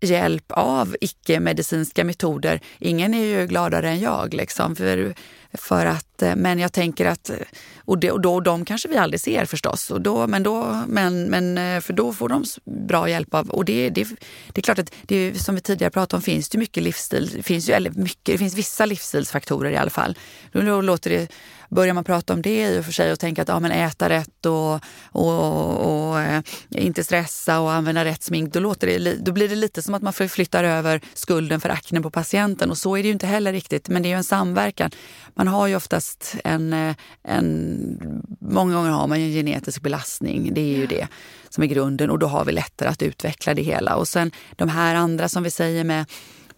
hjälp 0.03 0.51
av 0.51 0.95
icke-medicinska 1.01 2.03
metoder. 2.03 2.59
Ingen 2.79 3.13
är 3.13 3.25
ju 3.25 3.47
gladare 3.47 3.89
än 3.89 3.99
jag. 3.99 4.33
Liksom. 4.33 4.75
För 4.75 5.13
För 5.57 5.85
att, 5.85 6.21
eh, 6.21 6.35
men 6.35 6.59
jag 6.59 6.73
tänker 6.73 7.05
att, 7.05 7.29
eh, 7.29 7.35
och, 7.85 7.97
det, 7.97 8.11
och 8.11 8.21
då, 8.21 8.33
och 8.33 8.43
de 8.43 8.65
kanske 8.65 8.89
vi 8.89 8.97
aldrig 8.97 9.21
ser 9.21 9.45
förstås, 9.45 9.91
och 9.91 10.01
då, 10.01 10.27
men, 10.27 10.43
då, 10.43 10.83
men, 10.87 11.23
men 11.23 11.57
eh, 11.57 11.81
för 11.81 11.93
då 11.93 12.13
får 12.13 12.29
de 12.29 12.43
bra 12.87 13.09
hjälp 13.09 13.33
av, 13.33 13.49
och 13.49 13.65
det, 13.65 13.89
det, 13.89 14.07
det 14.53 14.59
är 14.59 14.61
klart 14.61 14.79
att 14.79 14.91
det 15.07 15.39
som 15.39 15.55
vi 15.55 15.61
tidigare 15.61 15.91
pratade 15.91 16.17
om 16.17 16.21
finns 16.21 16.49
det 16.49 16.57
mycket 16.57 16.83
livsstil, 16.83 17.43
finns 17.43 17.69
ju, 17.69 17.73
eller 17.73 17.91
mycket, 17.91 18.25
det 18.25 18.37
finns 18.37 18.55
vissa 18.55 18.85
livsstilsfaktorer 18.85 19.71
i 19.71 19.77
alla 19.77 19.89
fall. 19.89 20.17
Då 20.51 20.81
låter 20.81 21.09
det 21.09 21.27
börjar 21.73 21.93
man 21.93 22.03
prata 22.03 22.33
om 22.33 22.41
det 22.41 22.75
i 22.75 22.79
och 22.79 22.85
för 22.85 22.91
sig 22.91 23.11
och 23.11 23.19
tänka 23.19 23.41
att 23.41 23.47
ja, 23.47 23.59
men 23.59 23.71
äta 23.71 24.09
rätt 24.09 24.45
och, 24.45 24.79
och, 25.03 26.09
och 26.09 26.19
eh, 26.19 26.41
inte 26.69 27.03
stressa 27.03 27.59
och 27.59 27.71
använda 27.71 28.05
rätt 28.05 28.23
smink, 28.23 28.53
då, 28.53 28.59
låter 28.59 28.87
det, 28.87 29.15
då 29.15 29.31
blir 29.31 29.49
det 29.49 29.55
lite 29.55 29.81
som 29.81 29.93
att 29.93 30.01
man 30.01 30.13
flyttar 30.13 30.63
över 30.63 31.01
skulden 31.13 31.59
för 31.59 31.69
aknen 31.69 32.03
på 32.03 32.09
patienten 32.09 32.71
och 32.71 32.77
så 32.77 32.97
är 32.97 33.03
det 33.03 33.07
ju 33.07 33.13
inte 33.13 33.27
heller 33.27 33.53
riktigt. 33.53 33.89
Men 33.89 34.03
det 34.03 34.07
är 34.07 34.11
ju 34.11 34.17
en 34.17 34.23
samverkan. 34.23 34.91
Man 35.35 35.47
har 35.47 35.67
ju 35.67 35.75
oftast 35.75 36.35
en, 36.43 36.73
eh, 36.73 36.95
en 37.23 38.23
många 38.39 38.75
gånger 38.75 38.89
har 38.89 39.07
man 39.07 39.17
en 39.17 39.31
genetisk 39.31 39.81
belastning, 39.81 40.53
det 40.53 40.61
är 40.61 40.77
ju 40.77 40.85
det 40.85 41.07
som 41.49 41.63
är 41.63 41.67
grunden 41.67 42.09
och 42.09 42.19
då 42.19 42.27
har 42.27 42.45
vi 42.45 42.51
lättare 42.51 42.89
att 42.89 43.01
utveckla 43.01 43.53
det 43.53 43.61
hela. 43.61 43.95
Och 43.95 44.07
sen 44.07 44.31
de 44.55 44.69
här 44.69 44.95
andra 44.95 45.29
som 45.29 45.43
vi 45.43 45.51
säger 45.51 45.83
med 45.83 46.05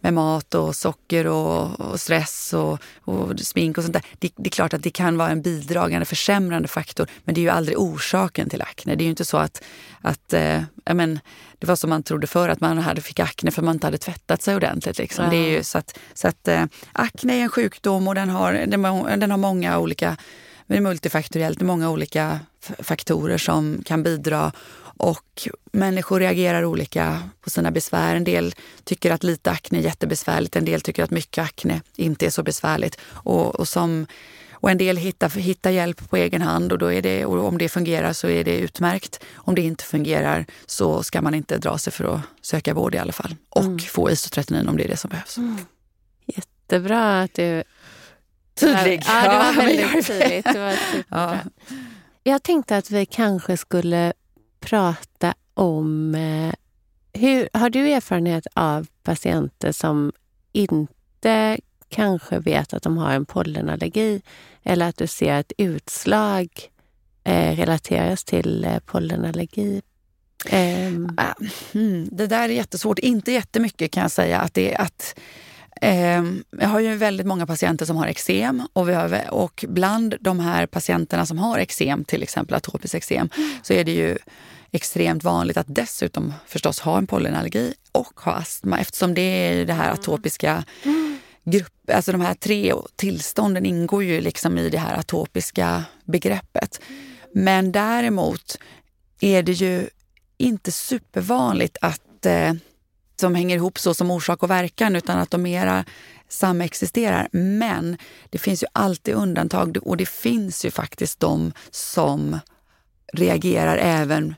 med 0.05 0.13
mat 0.13 0.55
och 0.55 0.75
socker 0.75 1.27
och, 1.27 1.79
och 1.79 2.01
stress 2.01 2.53
och, 2.53 2.79
och, 3.01 3.39
smink 3.39 3.77
och 3.77 3.83
sånt 3.83 3.93
där. 3.93 4.03
Det, 4.19 4.31
det, 4.35 4.47
är 4.47 4.51
klart 4.51 4.73
att 4.73 4.83
det 4.83 4.89
kan 4.89 5.17
vara 5.17 5.29
en 5.29 5.41
bidragande 5.41 6.05
försämrande 6.05 6.67
faktor 6.67 7.07
men 7.23 7.35
det 7.35 7.41
är 7.41 7.43
ju 7.43 7.49
aldrig 7.49 7.79
orsaken 7.79 8.49
till 8.49 8.61
akne. 8.61 8.95
Det 8.95 9.01
är 9.01 9.05
ju 9.05 9.09
inte 9.09 9.25
så 9.25 9.37
att, 9.37 9.63
att 10.01 10.33
eh, 10.33 10.61
men, 10.93 11.19
det 11.59 11.67
var 11.67 11.75
som 11.75 11.89
man 11.89 12.03
trodde 12.03 12.27
förr 12.27 12.49
att 12.49 12.59
man 12.59 12.77
hade 12.77 13.01
fick 13.01 13.19
akne 13.19 13.51
för 13.51 13.61
man 13.61 13.75
inte 13.75 13.87
hade 13.87 13.97
tvättat 13.97 14.41
sig 14.41 14.55
ordentligt. 14.55 14.97
Liksom. 14.97 15.29
Det 15.29 15.35
är 15.35 15.49
ju 15.49 15.63
så 15.63 15.77
att, 15.77 15.99
så 16.13 16.27
att 16.27 16.47
eh, 16.47 16.65
akne 16.91 17.33
är 17.33 17.41
en 17.41 17.49
sjukdom 17.49 18.07
och 18.07 18.15
den 18.15 18.29
har, 18.29 18.53
den, 18.53 19.19
den 19.19 19.31
har 19.31 19.37
många 19.37 19.79
olika 19.79 20.17
är 20.67 20.81
multifaktoriellt, 20.81 21.61
många 21.61 21.89
olika 21.89 22.39
faktorer 22.79 23.37
som 23.37 23.81
kan 23.85 24.03
bidra 24.03 24.51
och 24.97 25.47
människor 25.71 26.19
reagerar 26.19 26.65
olika 26.65 27.29
på 27.41 27.49
sina 27.49 27.71
besvär. 27.71 28.15
En 28.15 28.23
del 28.23 28.55
tycker 28.83 29.11
att 29.11 29.23
lite 29.23 29.51
akne 29.51 29.77
är 29.77 29.81
jättebesvärligt, 29.81 30.55
en 30.55 30.65
del 30.65 30.81
tycker 30.81 31.03
att 31.03 31.11
mycket 31.11 31.43
akne 31.43 31.81
inte 31.95 32.25
är 32.25 32.29
så 32.29 32.43
besvärligt. 32.43 32.97
Och, 33.05 33.55
och, 33.55 33.67
som, 33.67 34.07
och 34.51 34.71
en 34.71 34.77
del 34.77 34.97
hittar, 34.97 35.29
hittar 35.29 35.71
hjälp 35.71 36.09
på 36.09 36.17
egen 36.17 36.41
hand 36.41 36.71
och, 36.71 36.77
då 36.77 36.93
är 36.93 37.01
det, 37.01 37.25
och 37.25 37.47
om 37.47 37.57
det 37.57 37.69
fungerar 37.69 38.13
så 38.13 38.27
är 38.27 38.43
det 38.43 38.57
utmärkt. 38.57 39.23
Om 39.35 39.55
det 39.55 39.61
inte 39.61 39.83
fungerar 39.83 40.45
så 40.65 41.03
ska 41.03 41.21
man 41.21 41.35
inte 41.35 41.57
dra 41.57 41.77
sig 41.77 41.93
för 41.93 42.15
att 42.15 42.21
söka 42.41 42.73
vård 42.73 42.95
i 42.95 42.97
alla 42.97 43.13
fall. 43.13 43.35
Och 43.49 43.63
mm. 43.63 43.79
få 43.79 44.11
isotretinin 44.11 44.69
om 44.69 44.77
det 44.77 44.83
är 44.83 44.89
det 44.89 44.97
som 44.97 45.09
behövs. 45.09 45.37
Mm. 45.37 45.57
Jättebra 46.25 47.21
att 47.21 47.33
du 47.33 47.63
Tydlig. 48.59 49.03
Ja, 49.07 49.21
det 49.21 49.37
var 49.37 49.53
väldigt 49.53 50.07
tydligt. 50.07 50.45
Det 50.45 50.59
var 50.59 50.73
ja. 51.09 51.37
Jag 52.23 52.43
tänkte 52.43 52.77
att 52.77 52.91
vi 52.91 53.05
kanske 53.05 53.57
skulle 53.57 54.13
prata 54.59 55.33
om... 55.53 56.15
Eh, 56.15 56.53
hur, 57.21 57.49
har 57.53 57.69
du 57.69 57.91
erfarenhet 57.91 58.47
av 58.53 58.87
patienter 59.03 59.71
som 59.71 60.11
inte 60.51 61.57
kanske 61.89 62.39
vet 62.39 62.73
att 62.73 62.83
de 62.83 62.97
har 62.97 63.11
en 63.11 63.25
pollenallergi 63.25 64.21
eller 64.63 64.89
att 64.89 64.97
du 64.97 65.07
ser 65.07 65.33
att 65.33 65.51
utslag 65.57 66.47
eh, 67.23 67.55
relateras 67.55 68.23
till 68.23 68.65
eh, 68.65 68.79
pollenallergi? 68.79 69.81
Um. 70.51 71.17
Det 72.11 72.27
där 72.27 72.49
är 72.49 72.53
jättesvårt. 72.53 72.99
Inte 72.99 73.31
jättemycket 73.31 73.91
kan 73.91 74.01
jag 74.01 74.11
säga. 74.11 74.39
att 74.39 74.53
det 74.53 74.75
att 74.75 75.19
Eh, 75.81 76.23
jag 76.59 76.67
har 76.67 76.79
ju 76.79 76.95
väldigt 76.95 77.27
många 77.27 77.47
patienter 77.47 77.85
som 77.85 77.97
har 77.97 78.07
eksem 78.07 78.67
och, 78.73 78.89
vi 78.89 78.93
har, 78.93 79.33
och 79.33 79.65
bland 79.67 80.15
de 80.21 80.39
här 80.39 80.65
patienterna 80.65 81.25
som 81.25 81.37
har 81.37 81.59
eksem, 81.59 82.03
till 82.03 82.23
exempel 82.23 82.55
atopiskt 82.55 82.95
eksem, 82.95 83.29
mm. 83.37 83.51
så 83.63 83.73
är 83.73 83.83
det 83.83 83.91
ju 83.91 84.17
extremt 84.71 85.23
vanligt 85.23 85.57
att 85.57 85.65
dessutom 85.69 86.33
förstås 86.47 86.79
ha 86.79 86.97
en 86.97 87.07
pollenallergi 87.07 87.73
och 87.91 88.19
ha 88.19 88.31
astma 88.31 88.79
eftersom 88.79 89.13
det 89.13 89.21
är 89.21 89.65
det 89.65 89.73
här 89.73 89.85
mm. 89.85 89.99
atopiska 89.99 90.63
mm. 90.83 91.17
grupp, 91.43 91.89
alltså 91.93 92.11
de 92.11 92.21
här 92.21 92.33
tre 92.33 92.73
tillstånden 92.95 93.65
ingår 93.65 94.03
ju 94.03 94.21
liksom 94.21 94.57
i 94.57 94.69
det 94.69 94.77
här 94.77 94.97
atopiska 94.99 95.83
begreppet. 96.05 96.81
Men 97.33 97.71
däremot 97.71 98.57
är 99.19 99.43
det 99.43 99.51
ju 99.51 99.89
inte 100.37 100.71
supervanligt 100.71 101.77
att 101.81 102.25
eh, 102.25 102.53
som 103.15 103.35
hänger 103.35 103.55
ihop 103.55 103.79
så 103.79 103.93
som 103.93 104.11
orsak 104.11 104.43
och 104.43 104.49
verkan 104.49 104.95
utan 104.95 105.19
att 105.19 105.31
de 105.31 105.41
mera 105.41 105.85
samexisterar. 106.29 107.27
Men 107.31 107.97
det 108.29 108.37
finns 108.37 108.63
ju 108.63 108.67
alltid 108.73 109.13
undantag 109.13 109.77
och 109.81 109.97
det 109.97 110.09
finns 110.09 110.65
ju 110.65 110.71
faktiskt 110.71 111.19
de 111.19 111.53
som 111.71 112.39
reagerar 113.13 113.77
även 113.77 114.35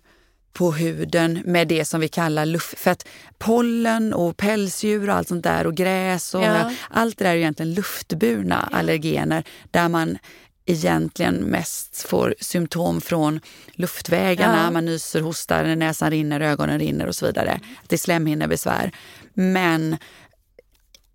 på 0.54 0.72
huden 0.72 1.42
med 1.46 1.68
det 1.68 1.86
som 1.86 2.02
vi 2.02 2.08
kallar 2.08 2.46
luft... 2.46 2.80
För 2.80 2.92
att 2.92 3.08
pollen 3.38 4.14
och 4.14 4.38
pälsdjur 4.38 5.10
och 5.10 5.16
allt 5.16 5.28
sånt 5.28 5.44
där 5.44 5.68
och 5.68 5.76
gräs 5.76 6.36
och 6.36 6.44
ja. 6.44 6.72
allt 6.90 7.18
det 7.18 7.24
där 7.24 7.32
är 7.32 7.36
egentligen 7.36 7.74
luftburna 7.74 8.70
ja. 8.72 8.78
allergener 8.78 9.44
där 9.72 9.90
man 9.90 10.18
egentligen 10.68 11.36
mest 11.36 12.08
får 12.08 12.36
symptom 12.40 13.02
från 13.02 13.40
luftvägarna. 13.74 14.64
Ja. 14.64 14.72
Man 14.72 14.86
nyser, 14.86 15.22
hostar, 15.22 15.76
näsan 15.76 16.12
rinner, 16.12 16.40
ögonen 16.40 16.80
rinner 16.80 17.08
och 17.08 17.16
så 17.16 17.26
vidare. 17.26 17.60
Det 17.88 17.96
är 17.96 18.00
slemhinnebesvär. 18.00 18.92
Men 19.34 19.98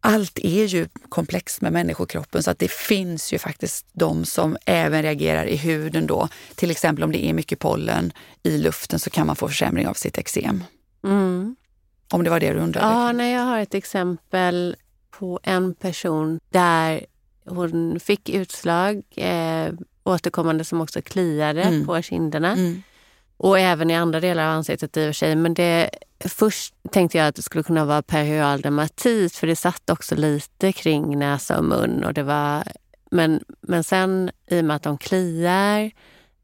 allt 0.00 0.38
är 0.38 0.64
ju 0.64 0.88
komplext 1.08 1.60
med 1.60 1.72
människokroppen 1.72 2.42
så 2.42 2.50
att 2.50 2.58
det 2.58 2.70
finns 2.70 3.32
ju 3.32 3.38
faktiskt 3.38 3.86
de 3.92 4.24
som 4.24 4.56
även 4.66 5.02
reagerar 5.02 5.46
i 5.46 5.56
huden 5.56 6.06
då. 6.06 6.28
Till 6.54 6.70
exempel 6.70 7.04
om 7.04 7.12
det 7.12 7.24
är 7.24 7.32
mycket 7.32 7.58
pollen 7.58 8.12
i 8.42 8.58
luften 8.58 8.98
så 8.98 9.10
kan 9.10 9.26
man 9.26 9.36
få 9.36 9.48
försämring 9.48 9.86
av 9.86 9.94
sitt 9.94 10.18
eksem. 10.18 10.64
Mm. 11.04 11.56
Om 12.10 12.24
det 12.24 12.30
var 12.30 12.40
det 12.40 12.52
du 12.52 12.58
undrade? 12.58 12.86
Ja, 12.86 13.12
nej, 13.12 13.32
jag 13.32 13.42
har 13.42 13.58
ett 13.58 13.74
exempel 13.74 14.76
på 15.10 15.40
en 15.42 15.74
person 15.74 16.40
där 16.50 17.06
hon 17.44 18.00
fick 18.00 18.28
utslag 18.28 19.02
eh, 19.16 19.72
återkommande 20.04 20.64
som 20.64 20.80
också 20.80 21.02
kliade 21.02 21.62
mm. 21.62 21.86
på 21.86 22.02
kinderna. 22.02 22.52
Mm. 22.52 22.82
Och 23.36 23.58
även 23.58 23.90
i 23.90 23.96
andra 23.96 24.20
delar 24.20 24.44
av 24.44 24.50
ansiktet 24.50 24.96
i 24.96 25.00
och 25.00 25.06
för 25.06 25.12
sig. 25.12 25.36
Men 25.36 25.54
det, 25.54 25.90
först 26.24 26.74
tänkte 26.90 27.18
jag 27.18 27.26
att 27.26 27.34
det 27.34 27.42
skulle 27.42 27.64
kunna 27.64 27.84
vara 27.84 28.02
perioral 28.02 28.60
dermatit 28.60 29.36
för 29.36 29.46
det 29.46 29.56
satt 29.56 29.90
också 29.90 30.14
lite 30.14 30.72
kring 30.72 31.18
näsa 31.18 31.58
och 31.58 31.64
mun. 31.64 32.04
Och 32.04 32.14
det 32.14 32.22
var, 32.22 32.64
men, 33.10 33.44
men 33.60 33.84
sen 33.84 34.30
i 34.46 34.60
och 34.60 34.64
med 34.64 34.76
att 34.76 34.82
de 34.82 34.98
kliar 34.98 35.90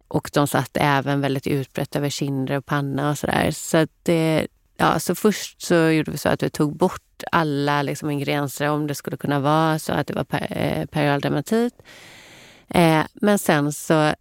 och 0.09 0.31
de 0.33 0.47
satt 0.47 0.71
även 0.75 1.21
väldigt 1.21 1.47
utbrett 1.47 1.97
över 1.97 2.09
kinder 2.09 2.57
och 2.57 2.67
panna 2.67 3.11
och 3.11 3.19
sådär. 3.19 3.51
Så, 3.51 3.87
det, 4.03 4.47
ja, 4.77 5.01
så 5.01 5.15
först 5.15 5.63
så 5.63 5.75
gjorde 5.75 6.11
vi 6.11 6.19
så 6.19 6.29
att 6.29 6.43
vi 6.43 6.51
tog 6.51 6.77
bort 6.77 7.03
alla 7.33 7.83
liksom 7.83 8.11
ingredienser 8.11 8.69
om 8.69 8.87
det 8.87 8.95
skulle 8.95 9.17
kunna 9.17 9.41
vara 9.41 9.79
så 9.79 9.93
att 9.93 10.07
det 10.07 10.15
var 10.15 10.25
per, 10.25 10.47
eh, 10.97 11.19
dermatit. 11.19 11.75
Eh, 12.69 13.05
men 13.15 13.39
sen 13.39 13.73
så 13.73 14.15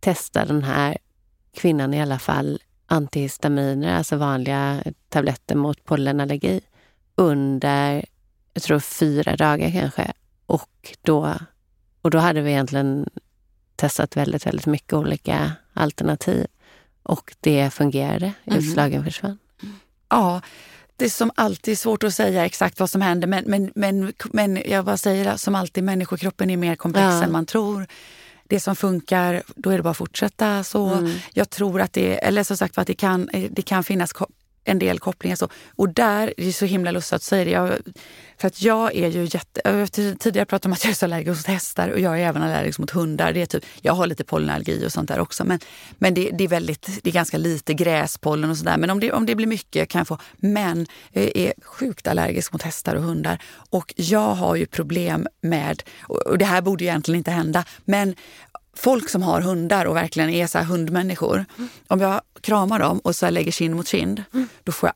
testade 0.00 0.46
den 0.46 0.62
här 0.62 0.98
kvinnan 1.54 1.94
i 1.94 2.02
alla 2.02 2.18
fall 2.18 2.60
antihistaminer, 2.86 3.96
alltså 3.96 4.16
vanliga 4.16 4.82
tabletter 5.08 5.54
mot 5.54 5.84
pollenallergi, 5.84 6.60
under, 7.14 8.04
jag 8.52 8.62
tror 8.62 8.78
fyra 8.78 9.36
dagar 9.36 9.70
kanske. 9.70 10.12
Och 10.46 10.94
då, 11.02 11.34
och 12.02 12.10
då 12.10 12.18
hade 12.18 12.40
vi 12.40 12.50
egentligen 12.50 13.08
testat 13.76 14.16
väldigt, 14.16 14.46
väldigt 14.46 14.66
mycket 14.66 14.92
olika 14.92 15.52
alternativ. 15.74 16.46
Och 17.02 17.34
det 17.40 17.70
fungerade. 17.70 18.32
Mm. 18.44 18.58
Utslagen 18.58 19.04
försvann. 19.04 19.38
Ja, 20.08 20.40
det 20.96 21.04
är 21.04 21.08
som 21.08 21.30
alltid 21.34 21.78
svårt 21.78 22.04
att 22.04 22.14
säga 22.14 22.46
exakt 22.46 22.80
vad 22.80 22.90
som 22.90 23.00
händer 23.00 23.28
men, 23.28 23.44
men, 23.46 23.72
men, 23.74 24.12
men 24.32 24.62
jag 24.66 24.84
bara 24.84 24.96
säger 24.96 25.36
som 25.36 25.54
alltid, 25.54 25.84
människokroppen 25.84 26.50
är 26.50 26.56
mer 26.56 26.76
komplex 26.76 27.04
ja. 27.04 27.22
än 27.22 27.32
man 27.32 27.46
tror. 27.46 27.86
Det 28.48 28.60
som 28.60 28.76
funkar, 28.76 29.42
då 29.56 29.70
är 29.70 29.76
det 29.76 29.82
bara 29.82 29.90
att 29.90 29.96
fortsätta 29.96 30.64
så. 30.64 30.86
Mm. 30.86 31.12
Jag 31.32 31.50
tror 31.50 31.80
att 31.80 31.92
det, 31.92 32.24
eller 32.24 32.44
som 32.44 32.56
sagt 32.56 32.78
att 32.78 32.86
det 32.86 32.94
kan, 32.94 33.30
det 33.50 33.62
kan 33.62 33.84
finnas 33.84 34.12
en 34.66 34.78
del 34.78 34.98
kopplingar. 34.98 35.36
Så. 35.36 35.48
Och 35.76 35.88
där, 35.88 36.34
det 36.36 36.48
är 36.48 36.52
så 36.52 36.64
himla 36.64 36.90
lustigt 36.90 37.12
att 37.12 37.22
säga 37.22 37.44
det. 37.44 37.50
Jag, 37.50 37.72
för 38.38 38.46
att 38.48 38.62
jag 38.62 38.94
är 38.94 39.08
ju 39.08 39.22
jätte... 39.24 39.60
Jag 39.64 39.72
har 39.72 40.16
tidigare 40.16 40.46
pratat 40.46 40.66
om 40.66 40.72
att 40.72 40.84
jag 40.84 40.90
är 40.90 40.94
så 40.94 41.06
allergisk 41.06 41.38
mot 41.38 41.46
hästar 41.46 41.88
och 41.88 42.00
jag 42.00 42.20
är 42.20 42.26
även 42.26 42.42
allergisk 42.42 42.78
mot 42.78 42.90
hundar. 42.90 43.32
Det 43.32 43.42
är 43.42 43.46
typ, 43.46 43.64
jag 43.80 43.92
har 43.92 44.06
lite 44.06 44.24
pollenallergi 44.24 44.86
och 44.86 44.92
sånt 44.92 45.08
där 45.08 45.20
också. 45.20 45.44
Men, 45.44 45.60
men 45.98 46.14
det, 46.14 46.30
det 46.30 46.44
är 46.44 46.48
väldigt, 46.48 46.88
det 47.02 47.10
är 47.10 47.14
ganska 47.14 47.38
lite 47.38 47.74
gräspollen 47.74 48.50
och 48.50 48.58
sådär. 48.58 48.76
Men 48.76 48.90
om 48.90 49.00
det, 49.00 49.12
om 49.12 49.26
det 49.26 49.34
blir 49.34 49.46
mycket 49.46 49.88
kan 49.88 49.98
jag 49.98 50.08
få. 50.08 50.18
Men 50.36 50.86
jag 51.12 51.36
är 51.36 51.52
sjukt 51.62 52.06
allergisk 52.06 52.52
mot 52.52 52.62
hästar 52.62 52.94
och 52.94 53.02
hundar. 53.02 53.38
Och 53.70 53.94
jag 53.96 54.34
har 54.34 54.56
ju 54.56 54.66
problem 54.66 55.26
med, 55.40 55.82
och 56.02 56.38
det 56.38 56.44
här 56.44 56.60
borde 56.60 56.84
egentligen 56.84 57.18
inte 57.18 57.30
hända, 57.30 57.64
men 57.84 58.14
folk 58.76 59.10
som 59.10 59.22
har 59.22 59.40
hundar 59.40 59.84
och 59.84 59.96
verkligen 59.96 60.30
är 60.30 60.46
så 60.46 60.58
hundmänniskor. 60.58 61.44
Mm. 61.58 61.68
Om 61.88 62.00
jag 62.00 62.20
kramar 62.46 62.78
dem 62.78 62.98
och 62.98 63.16
så 63.16 63.30
lägger 63.30 63.52
kind 63.52 63.76
mot 63.76 63.88
kind, 63.88 64.24
mm. 64.34 64.48
då 64.64 64.72
får 64.72 64.88
jag 64.88 64.94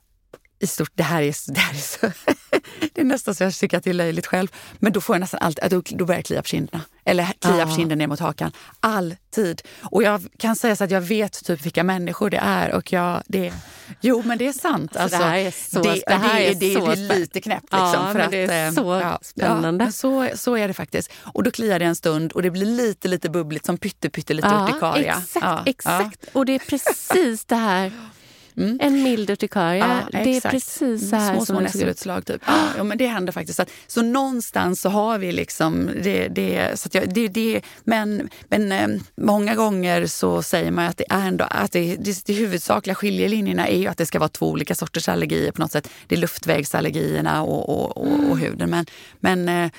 i 0.59 0.67
stort, 0.67 0.91
det 0.95 1.03
här 1.03 1.21
är, 1.21 1.53
det 1.53 1.59
här 1.59 1.73
är 1.73 1.77
så, 1.77 2.11
det 2.93 3.01
är 3.01 3.05
nästan 3.05 3.35
så 3.35 3.43
jag 3.43 3.53
tycker 3.53 3.77
att 3.77 3.83
det 3.83 3.89
är 3.89 3.93
löjligt 3.93 4.27
själv. 4.27 4.47
Men 4.79 4.93
då 4.93 5.01
får 5.01 5.15
jag 5.15 5.19
nästan 5.19 5.39
alltid, 5.43 5.69
då, 5.69 5.81
då 5.85 6.05
börjar 6.05 6.17
jag 6.17 6.25
klia 6.25 6.41
på 6.41 6.47
kinderna. 6.47 6.83
Eller 7.05 7.27
klia 7.39 7.65
på 7.65 7.75
kinden 7.75 7.97
ner 7.97 8.07
mot 8.07 8.19
hakan. 8.19 8.51
Alltid. 8.79 9.61
Och 9.81 10.03
jag 10.03 10.21
kan 10.37 10.55
säga 10.55 10.75
så 10.75 10.83
att 10.83 10.91
jag 10.91 11.01
vet 11.01 11.45
typ 11.45 11.65
vilka 11.65 11.83
människor 11.83 12.29
det 12.29 12.37
är. 12.37 12.73
Och 12.73 12.93
jag, 12.93 13.23
det, 13.27 13.53
jo 14.01 14.23
men 14.25 14.37
det 14.37 14.47
är 14.47 14.53
sant. 14.53 14.95
Alltså, 15.01 15.17
det 15.17 15.23
här 15.23 15.37
är 15.37 15.51
så, 15.51 15.81
det, 15.81 16.01
det, 16.07 16.13
här 16.13 16.39
är 16.39 16.53
det, 16.53 16.59
det 16.59 16.73
är 16.73 17.19
lite 17.19 17.41
knäppt. 17.41 17.63
Liksom, 17.63 18.05
ja, 18.05 18.09
för 18.11 18.19
att, 18.19 18.31
det 18.31 18.37
är 18.37 18.67
eh, 18.67 18.73
så 18.73 18.99
ja, 19.01 19.19
spännande. 19.21 19.85
Ja, 19.85 19.91
så, 19.91 20.29
så 20.35 20.57
är 20.57 20.67
det 20.67 20.73
faktiskt. 20.73 21.11
Och 21.21 21.43
då 21.43 21.51
kliar 21.51 21.79
det 21.79 21.85
en 21.85 21.95
stund 21.95 22.31
och 22.31 22.41
det 22.41 22.51
blir 22.51 22.65
lite, 22.65 23.07
lite 23.07 23.29
bubbligt 23.29 23.65
som 23.65 23.77
pytte, 23.77 24.09
pytte 24.09 24.33
lite 24.33 24.47
ja, 24.47 24.69
urtikaria. 24.69 25.17
Exakt, 25.17 25.45
ja, 25.45 25.63
exakt. 25.65 26.25
Och 26.33 26.45
det 26.45 26.55
är 26.55 26.59
precis 26.59 27.45
det 27.45 27.55
här 27.55 27.91
Mm. 28.57 28.77
En 28.81 29.03
mild 29.03 29.29
urtikaria. 29.29 30.03
Ja, 30.11 30.19
det 30.23 30.37
är 30.37 30.41
precis 30.51 31.09
så 31.09 31.15
här 31.15 31.33
Små, 31.33 31.45
som 31.45 31.45
små 31.45 31.57
ut. 31.57 31.63
nässelutslag 31.63 32.25
typ. 32.25 32.41
Ja, 32.47 32.67
ja, 32.77 32.83
men 32.83 32.97
det 32.97 33.07
händer 33.07 33.33
faktiskt. 33.33 33.55
Så, 33.55 33.61
att, 33.61 33.69
så 33.87 34.01
någonstans 34.01 34.81
så 34.81 34.89
har 34.89 35.17
vi 35.17 35.31
liksom 35.31 35.89
det. 36.03 36.27
det, 36.27 36.79
så 36.79 36.89
jag, 36.91 37.13
det, 37.13 37.27
det 37.27 37.61
men 37.83 38.29
men 38.43 38.71
eh, 38.71 38.87
många 39.17 39.55
gånger 39.55 40.05
så 40.05 40.41
säger 40.43 40.71
man 40.71 40.85
att 40.85 40.97
det 40.97 41.05
är 41.09 41.27
ändå 41.27 41.45
att 41.49 41.71
det, 41.71 41.95
det, 41.95 42.25
det 42.25 42.33
huvudsakliga 42.33 42.95
skiljelinjerna 42.95 43.67
är 43.67 43.77
ju 43.77 43.87
att 43.87 43.97
det 43.97 44.05
ska 44.05 44.19
vara 44.19 44.29
två 44.29 44.49
olika 44.49 44.75
sorters 44.75 45.09
allergier 45.09 45.51
på 45.51 45.61
något 45.61 45.71
sätt. 45.71 45.89
Det 46.07 46.15
är 46.15 46.19
luftvägsallergierna 46.19 47.43
och, 47.43 47.69
och, 47.69 47.97
och, 47.97 48.29
och 48.29 48.37
huden. 48.37 48.69
Men, 48.69 48.85
men, 49.19 49.49
eh, 49.49 49.71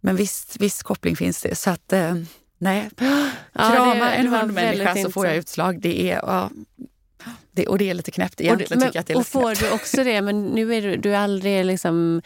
men 0.00 0.16
visst, 0.16 0.56
viss 0.60 0.82
koppling 0.82 1.16
finns 1.16 1.42
det. 1.42 1.54
Så 1.54 1.70
att 1.70 1.92
eh, 1.92 2.14
nej, 2.58 2.90
krama 3.54 3.94
det- 3.94 4.10
en 4.10 4.26
hundmänniska 4.26 4.94
så 4.94 5.10
får 5.10 5.26
jag 5.26 5.36
utslag. 5.36 5.80
Det 5.80 6.10
är, 6.10 6.16
ja, 6.16 6.50
det, 7.52 7.66
och 7.66 7.78
det 7.78 7.90
är 7.90 7.94
lite 7.94 8.10
knäppt 8.10 8.34
Och, 8.34 8.40
egentligen. 8.40 8.78
du- 8.80 8.84
tycker 8.86 8.96
jag 8.96 9.00
att 9.00 9.06
det 9.06 9.12
är 9.12 9.18
och 9.18 9.26
får 9.26 9.42
knäppt. 9.54 9.60
du 9.60 9.70
också 9.70 10.04
det, 10.04 10.22
men 10.22 10.42
nu 10.46 10.74
är 10.74 10.82
du, 10.82 10.96
du 10.96 11.14
är 11.14 11.18
aldrig 11.18 11.64
liksom 11.64 12.22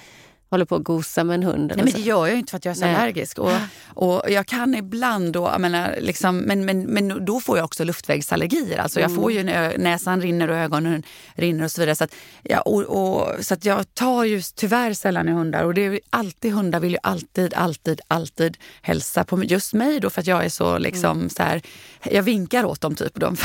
håller 0.57 0.65
på 0.65 0.77
att 0.77 0.85
gosa 0.85 1.25
med 1.25 1.35
en 1.35 1.43
hund? 1.43 1.73
Nej, 1.77 1.85
men 1.85 1.93
det 1.95 2.01
gör 2.01 2.27
jag 2.27 2.31
ju 2.31 2.39
inte 2.39 2.51
för 2.51 2.57
att 2.57 2.65
jag 2.65 2.73
är 2.73 2.75
så 2.75 2.85
Nej. 2.85 2.95
allergisk. 2.95 3.39
Och, 3.39 3.53
och 3.87 4.23
jag 4.31 4.47
kan 4.47 4.75
ibland 4.75 5.33
då, 5.33 5.43
jag 5.53 5.61
menar, 5.61 5.97
liksom, 6.01 6.39
men, 6.39 6.65
men, 6.65 6.83
men 6.83 7.25
då 7.25 7.41
får 7.41 7.59
jag 7.59 7.65
också 7.65 7.85
luftvägsallergier. 7.85 8.79
Alltså 8.79 9.01
jag 9.01 9.15
får 9.15 9.33
ju 9.33 9.43
nä- 9.43 9.77
näsan 9.79 10.21
rinner 10.23 10.51
och 10.51 10.57
ögonen 10.57 11.03
rinner 11.35 11.65
och 11.65 11.71
så 11.71 11.81
vidare. 11.81 11.97
Så 11.97 12.05
att, 12.05 12.15
ja, 12.43 12.61
och, 12.61 12.83
och, 12.83 13.45
så 13.45 13.55
att 13.55 13.65
jag 13.65 13.95
tar 13.95 14.25
ju 14.25 14.43
tyvärr 14.55 14.93
sällan 14.93 15.29
i 15.29 15.33
hundar. 15.33 15.63
Och 15.65 15.75
det 15.75 15.87
är 15.87 16.01
alltid, 16.11 16.53
hundar 16.53 16.81
vill 16.81 16.93
ju 16.93 16.99
alltid, 17.03 17.55
alltid, 17.55 18.01
alltid 18.09 18.57
hälsa 18.83 19.25
på 19.25 19.45
just 19.45 19.75
mig 19.75 20.01
då 20.01 20.11
för 20.11 20.21
att 20.21 20.27
jag 20.27 20.45
är 20.45 20.49
så 20.49 20.79
liksom 20.79 21.29
så 21.31 21.43
här, 21.43 21.63
jag 22.03 22.23
vinkar 22.23 22.65
åt 22.65 22.81
dem 22.81 22.95
typ. 22.95 23.21
De 23.21 23.37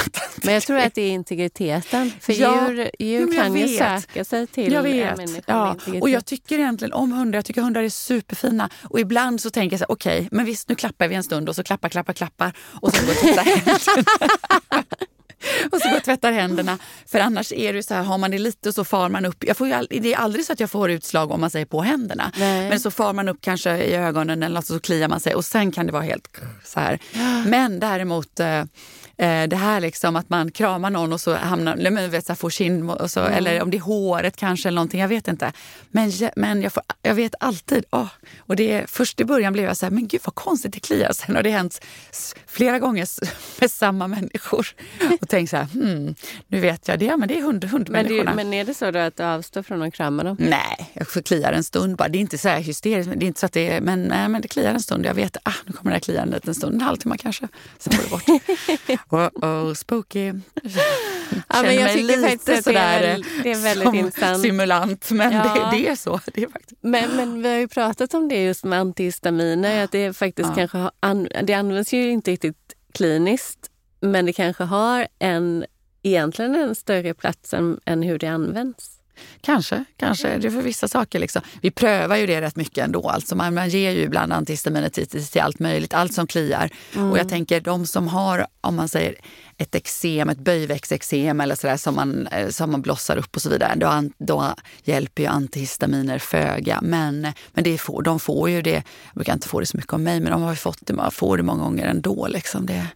Men 0.44 0.54
jag 0.54 0.64
tror 0.64 0.78
att 0.78 0.96
det 0.96 1.02
är 1.02 1.12
integriteten. 1.12 2.12
För 2.20 2.34
Ja, 2.42 2.70
djur, 2.72 2.92
djur 3.00 3.34
kan 3.36 3.56
ju 3.56 3.68
söka 3.78 4.26
sig 4.26 4.48
till 4.48 4.74
jag 4.74 4.84
vet. 4.84 5.18
Ja. 5.46 5.72
integritet. 5.72 6.02
Och 6.02 6.10
jag 6.10 6.26
tycker 6.26 6.60
egentligen 6.60 6.94
om 7.02 7.12
hundar. 7.12 7.38
Jag 7.38 7.46
tycker 7.46 7.62
hundar 7.62 7.84
är 7.84 7.90
superfina. 7.90 8.70
Och 8.84 9.00
ibland 9.00 9.42
så 9.42 9.50
tänker 9.50 9.74
jag 9.74 9.80
så 9.80 9.86
här, 9.86 9.92
okej, 9.92 10.28
men 10.32 10.46
visst 10.46 10.70
nu 10.70 10.76
klappar 10.76 11.08
vi 11.08 11.16
en 11.16 11.24
stund 11.24 11.50
och 11.50 11.56
så 11.56 11.64
klappar, 11.64 11.90
klappar, 11.90 12.14
klappar 12.14 12.54
och 12.60 12.94
sen 12.94 13.06
går 13.06 13.16
jag 13.16 13.38
och 13.38 13.44
händerna. 13.44 13.78
och 15.72 15.82
så 15.82 15.88
går 15.88 15.92
jag 15.92 15.98
och 15.98 16.04
tvättar 16.04 16.32
händerna. 16.32 16.78
För 17.06 17.20
annars 17.20 17.52
är 17.52 17.74
det 17.74 17.84
så 17.84 17.94
här, 17.94 18.04
har 18.04 18.18
man 18.18 18.32
det 18.32 18.40
lite 18.40 18.74
så 18.74 18.84
far 18.84 19.10
man 19.10 19.26
upp. 19.26 19.44
Jag 19.44 19.58
får 19.58 19.72
all, 19.72 19.88
det 19.90 20.14
är 20.14 20.18
aldrig 20.18 20.46
så 20.46 20.54
att 20.54 20.60
jag 20.60 20.72
får 20.72 20.92
utslag 20.92 21.32
om 21.32 21.42
man 21.42 21.50
säger 21.50 21.66
på 21.66 21.82
händerna. 21.82 22.32
Nej. 22.38 22.70
Men 22.70 22.80
så 22.80 22.92
far 22.92 23.14
man 23.14 23.30
upp 23.30 23.42
kanske 23.42 23.78
i 23.78 23.96
ögonen 23.96 24.44
eller 24.44 24.56
något, 24.56 24.66
så 24.66 24.80
kliar 24.80 25.08
man 25.08 25.20
sig 25.20 25.36
och 25.36 25.46
sen 25.46 25.72
kan 25.72 25.86
det 25.86 25.92
vara 25.92 26.04
helt 26.04 26.38
så 26.64 26.80
här. 26.80 27.00
Men 27.46 27.80
däremot 27.80 28.40
eh, 28.40 28.64
det 29.18 29.56
här 29.56 29.80
liksom 29.80 30.16
att 30.16 30.30
man 30.30 30.52
kramar 30.52 30.90
någon 30.90 31.14
och 31.14 31.22
så 31.22 31.36
hamnar, 31.36 31.74
eller 31.74 31.92
men 31.92 32.12
vet, 32.12 32.26
så 32.26 32.36
får 32.36 32.50
kind 32.50 32.92
och 32.92 33.12
så, 33.12 33.20
eller 33.20 33.62
om 33.62 33.72
det 33.72 33.78
är 33.78 33.82
håret 33.82 34.36
kanske 34.36 34.70
eller 34.70 34.76
någonting, 34.76 35.02
jag 35.02 35.08
vet 35.08 35.28
inte. 35.28 35.52
Men, 35.92 36.12
men 36.36 36.62
jag, 36.62 36.74
får, 36.74 36.84
jag 37.02 37.16
vet 37.16 37.36
alltid, 37.40 37.86
åh, 37.92 38.08
och 38.40 38.56
det, 38.56 38.90
först 38.90 39.20
i 39.20 39.26
början 39.26 39.54
blev 39.54 39.66
jag 39.66 39.78
så 39.78 39.86
här, 39.86 39.92
men 39.92 40.08
gud 40.08 40.22
vad 40.24 40.36
konstigt 40.36 40.74
det 40.74 40.80
kliar. 40.80 41.12
Sen 41.14 41.36
har 41.36 41.44
det 41.44 41.50
hänt 41.50 41.86
flera 42.48 42.80
gånger 42.80 43.08
med 43.62 43.72
samma 43.72 44.08
människor. 44.08 44.68
Och 45.22 45.30
tänkt 45.30 45.50
så 45.50 45.58
här, 45.58 45.66
hmm, 45.66 46.16
nu 46.48 46.60
vet 46.60 46.88
jag 46.88 47.00
det, 47.00 47.18
men 47.18 47.28
det 47.28 47.38
är 47.38 47.42
hund, 47.42 47.64
men, 47.64 47.70
hundmänniskorna. 47.70 48.32
det, 48.32 48.36
men 48.36 48.54
är 48.54 48.66
det 48.66 48.74
så 48.74 48.92
då 48.92 49.00
att 49.00 49.18
du 49.18 49.24
avstår 49.24 49.64
från 49.64 49.82
att 49.82 49.94
krama 49.94 50.24
dem? 50.24 50.36
Nej, 50.40 50.92
jag 50.94 51.08
får 51.08 51.22
kliar 51.22 51.54
en 51.54 51.64
stund 51.64 51.96
bara. 51.96 52.10
Det 52.10 52.18
är 52.18 52.20
inte 52.20 52.38
så 52.38 52.50
här 52.50 52.60
hysteriskt, 52.60 53.10
men 53.10 53.20
det 53.20 53.26
är 53.26 53.28
inte 53.28 53.40
så 53.40 53.46
att 53.46 53.54
det 53.54 53.70
är, 53.70 53.82
men, 53.82 54.04
nej, 54.04 54.30
men 54.30 54.42
det 54.42 54.48
kliar 54.48 54.74
en 54.74 54.80
stund. 54.80 55.06
Jag 55.06 55.14
vet, 55.14 55.38
ah, 55.44 55.54
nu 55.66 55.74
kommer 55.74 55.92
det 55.92 55.96
här 55.96 56.00
klia 56.00 56.28
en 56.44 56.56
stund, 56.56 56.76
en 56.76 56.82
halvtimme 56.82 57.18
kanske. 57.18 57.48
Sen 57.78 57.94
går 57.98 58.04
det 58.04 58.10
bort. 58.10 59.00
oh, 59.10 59.28
oh, 59.36 59.74
spooky. 59.74 60.34
Ja, 61.54 61.62
men 61.64 61.76
jag 61.76 61.94
tycker 61.94 62.22
faktiskt 62.22 62.40
att 62.40 62.46
det 62.46 62.54
är, 62.58 62.62
sådär, 62.62 63.02
väl, 63.02 63.26
det 63.44 63.52
är 63.52 63.64
väldigt 63.64 63.94
intressant. 63.94 64.42
simulant, 64.42 65.12
men 65.12 65.32
Ja. 65.34 65.70
det, 65.72 65.78
det 65.78 65.88
är 65.88 65.96
så. 65.96 66.20
Det 66.26 66.44
är 66.44 66.48
faktiskt. 66.48 66.80
Men, 66.84 67.16
men 67.16 67.42
vi 67.42 67.50
har 67.50 67.56
ju 67.58 67.68
pratat 67.68 68.14
om 68.14 68.28
det 68.30 68.44
just 68.44 68.64
med 68.64 68.80
antihistaminer, 68.80 69.84
att 69.84 69.92
det 69.92 70.14
faktiskt 70.18 70.50
Ja. 70.50 70.56
kanske 70.56 70.78
har, 70.78 70.92
an, 71.00 71.28
det 71.44 71.54
används 71.54 71.94
ju 71.94 72.10
inte 72.12 72.32
riktigt 72.32 72.74
kliniskt, 72.94 73.60
men 74.00 74.26
det 74.26 74.34
kanske 74.34 74.64
har 74.64 75.08
en, 75.20 75.66
egentligen 76.04 76.56
en 76.56 76.76
större 76.76 77.14
plats 77.14 77.54
än, 77.54 77.80
än 77.86 78.04
hur 78.04 78.20
det 78.20 78.28
används. 78.28 79.01
Kanske, 79.42 79.84
kanske. 79.98 80.38
Det 80.38 80.48
är 80.48 80.52
för 80.52 80.62
vissa 80.62 80.88
saker. 80.88 81.20
Liksom. 81.20 81.42
Vi 81.62 81.72
prövar 81.72 82.16
ju 82.16 82.26
det 82.26 82.42
rätt 82.42 82.56
mycket 82.56 82.86
ändå. 82.86 83.10
Alltså 83.10 83.36
man, 83.36 83.54
man 83.54 83.70
ger 83.70 83.92
ju 83.92 84.02
ibland 84.02 84.34
antihistaminer 84.34 84.90
till, 84.90 85.42
allt 85.42 85.60
möjligt, 85.60 85.94
allt 85.94 86.14
som 86.14 86.28
kliar. 86.28 86.70
Och 87.12 87.18
jag 87.18 87.30
tänker 87.30 87.62
de 87.62 87.86
som 87.86 88.08
har, 88.08 88.48
om 88.62 88.76
man 88.76 88.88
säger 88.88 89.16
ett 89.58 89.76
eksem, 89.76 90.30
ett 90.30 90.38
böjväxteksem 90.38 91.42
eller 91.42 91.56
sådär 91.56 91.78
som 91.78 91.96
man, 91.96 92.28
eh, 92.28 92.50
som 92.50 92.72
man 92.72 92.82
blossar 92.82 93.18
upp 93.18 93.36
och 93.36 93.42
så 93.42 93.50
vidare, 93.50 93.76
då, 93.76 94.10
då 94.18 94.56
hjälper 94.84 95.24
ju 95.24 95.30
antihistaminer 95.30 96.20
föga. 96.20 96.80
Men, 96.82 97.28
men 97.54 97.64
det 97.64 97.78
får, 97.78 98.02
de 98.02 98.20
får 98.20 98.50
ju 98.50 98.62
det, 98.62 98.72
jag 98.72 99.16
brukar 99.16 99.34
inte 99.34 99.48
få 99.48 99.60
det 99.60 99.66
så 99.66 99.78
mycket 99.78 99.94
av 99.94 100.00
mig, 100.00 100.20
men 100.20 100.32
de 100.32 100.42
har 100.42 100.50
ju 100.50 100.56
fått 100.56 100.80
det, 100.82 101.12
får 101.12 101.38
det 101.38 101.44
många 101.44 101.64
gånger 101.64 101.88
ändå. 101.88 102.28
Liksom. 102.28 102.66
Det, 102.66 102.88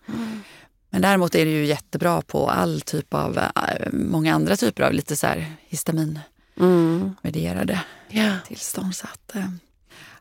men 0.96 1.02
däremot 1.02 1.36
är 1.36 1.46
det 1.46 1.52
ju 1.52 1.66
jättebra 1.66 2.22
på 2.22 2.50
all 2.50 2.82
typ 2.82 3.14
av, 3.14 3.38
eh, 3.38 3.52
många 3.94 4.36
andra 4.36 4.56
typer 4.56 4.84
av 4.84 4.94
lite 4.94 5.16
så 5.16 5.28
här 5.28 5.46
histaminmedierade 5.68 7.80
Ja. 8.10 8.32
tillstånd. 8.48 8.96
Så 8.96 9.08
att, 9.14 9.36
eh, 9.36 9.50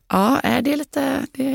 ja, 0.08 0.40
eh, 0.40 0.62
det 0.62 0.72
är 0.72 0.76
lite, 0.76 1.26
det 1.32 1.48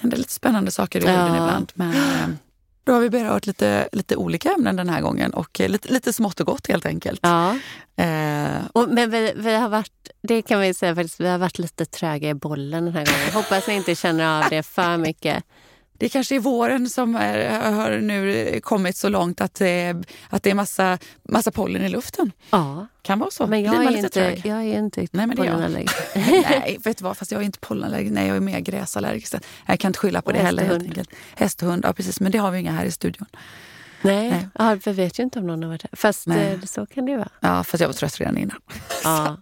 händer 0.00 0.16
lite 0.16 0.32
spännande 0.32 0.70
saker 0.70 0.98
i 0.98 1.02
huden 1.06 1.34
Ja. 1.34 1.44
ibland. 1.44 1.72
Men 1.74 2.38
då 2.84 2.92
har 2.92 3.00
vi 3.00 3.10
berört 3.10 3.46
lite, 3.46 3.88
lite 3.92 4.16
olika 4.16 4.52
ämnen 4.52 4.76
den 4.76 4.88
här 4.88 5.00
gången 5.00 5.34
och 5.34 5.60
lite, 5.60 5.92
lite 5.92 6.12
smått 6.12 6.40
och 6.40 6.46
gott 6.46 6.66
helt 6.66 6.86
enkelt. 6.86 7.20
Ja. 7.22 7.58
Eh, 7.96 8.56
Och, 8.72 8.88
men 8.88 9.10
vi, 9.10 9.32
vi 9.36 9.54
har 9.54 9.68
varit, 9.68 10.10
det 10.22 10.42
kan 10.42 10.60
vi 10.60 10.74
säga 10.74 10.94
faktiskt, 10.94 11.20
vi 11.20 11.28
har 11.28 11.38
varit 11.38 11.58
lite 11.58 11.84
tröga 11.86 12.28
i 12.28 12.34
bollen 12.34 12.84
den 12.84 12.94
här 12.94 13.04
gången. 13.06 13.32
Hoppas 13.34 13.66
ni 13.68 13.74
inte 13.74 13.94
känner 13.94 14.42
av 14.44 14.50
det 14.50 14.62
för 14.62 14.96
mycket. 14.96 15.44
Det 16.04 16.08
kanske 16.08 16.34
är 16.34 16.40
våren 16.40 16.88
som 16.88 17.16
är, 17.16 17.60
har 17.72 17.90
nu 17.90 18.60
kommit 18.62 18.96
så 18.96 19.08
långt 19.08 19.40
att, 19.40 19.54
det- 19.54 19.94
att 20.30 20.42
det 20.42 20.50
är 20.50 20.54
massa, 20.54 20.98
massa 21.28 21.50
pollen 21.50 21.82
i 21.82 21.88
luften. 21.88 22.32
Ja, 22.50 22.86
Kan 23.02 23.18
vara 23.18 23.30
så. 23.30 23.42
men 23.46 23.50
Blir 23.50 23.64
jag 23.64 23.74
man 23.74 23.86
är, 23.86 23.90
lite 23.90 23.98
inte, 23.98 24.08
trög? 24.20 24.42
jag 24.46 24.58
är 24.64 24.78
inte 24.78 25.00
Nej, 25.00 25.08
men 25.12 25.30
det 25.30 25.36
pollenallergiker. 25.36 25.94
Nej, 26.60 26.78
vet 26.84 26.98
du 26.98 27.04
vad? 27.04 27.16
Fast 27.16 27.30
jag 27.32 27.40
är 27.40 27.44
inte 27.44 27.58
pollenallergisk. 27.58 28.12
Nej, 28.14 28.26
jag 28.28 28.36
är 28.36 28.40
mer 28.40 28.60
gräsallergisk. 28.60 29.34
Jag 29.66 29.80
kan 29.80 29.88
inte 29.88 29.98
skylla 29.98 30.22
på 30.22 30.32
det 30.32 30.38
häst 30.38 30.46
heller. 30.46 30.64
Helt 30.64 30.82
enkelt. 30.82 31.10
Häst 31.36 31.62
och 31.62 31.68
hund, 31.68 31.84
ja 31.84 31.92
precis. 31.92 32.20
Men 32.20 32.32
det 32.32 32.38
har 32.38 32.50
vi 32.50 32.58
inga 32.58 32.72
här 32.72 32.84
i 32.84 32.90
studion. 32.90 33.26
Nej, 34.02 34.30
Nej. 34.30 34.48
Ja, 34.58 34.76
vi 34.84 34.92
vet 34.92 35.18
ju 35.18 35.22
inte 35.22 35.38
om 35.38 35.46
någon 35.46 35.62
har 35.62 35.70
varit 35.70 35.82
här. 35.82 35.90
Fast 35.92 36.26
Nej. 36.26 36.52
eh, 36.52 36.60
så 36.60 36.86
kan 36.86 37.04
det 37.06 37.10
ju 37.12 37.16
vara. 37.18 37.28
Ja, 37.40 37.64
fast 37.64 37.80
jag 37.80 37.88
var 37.88 37.92
trött 37.94 38.20
redan 38.20 38.36
innan. 38.38 38.60
Ja, 39.04 39.36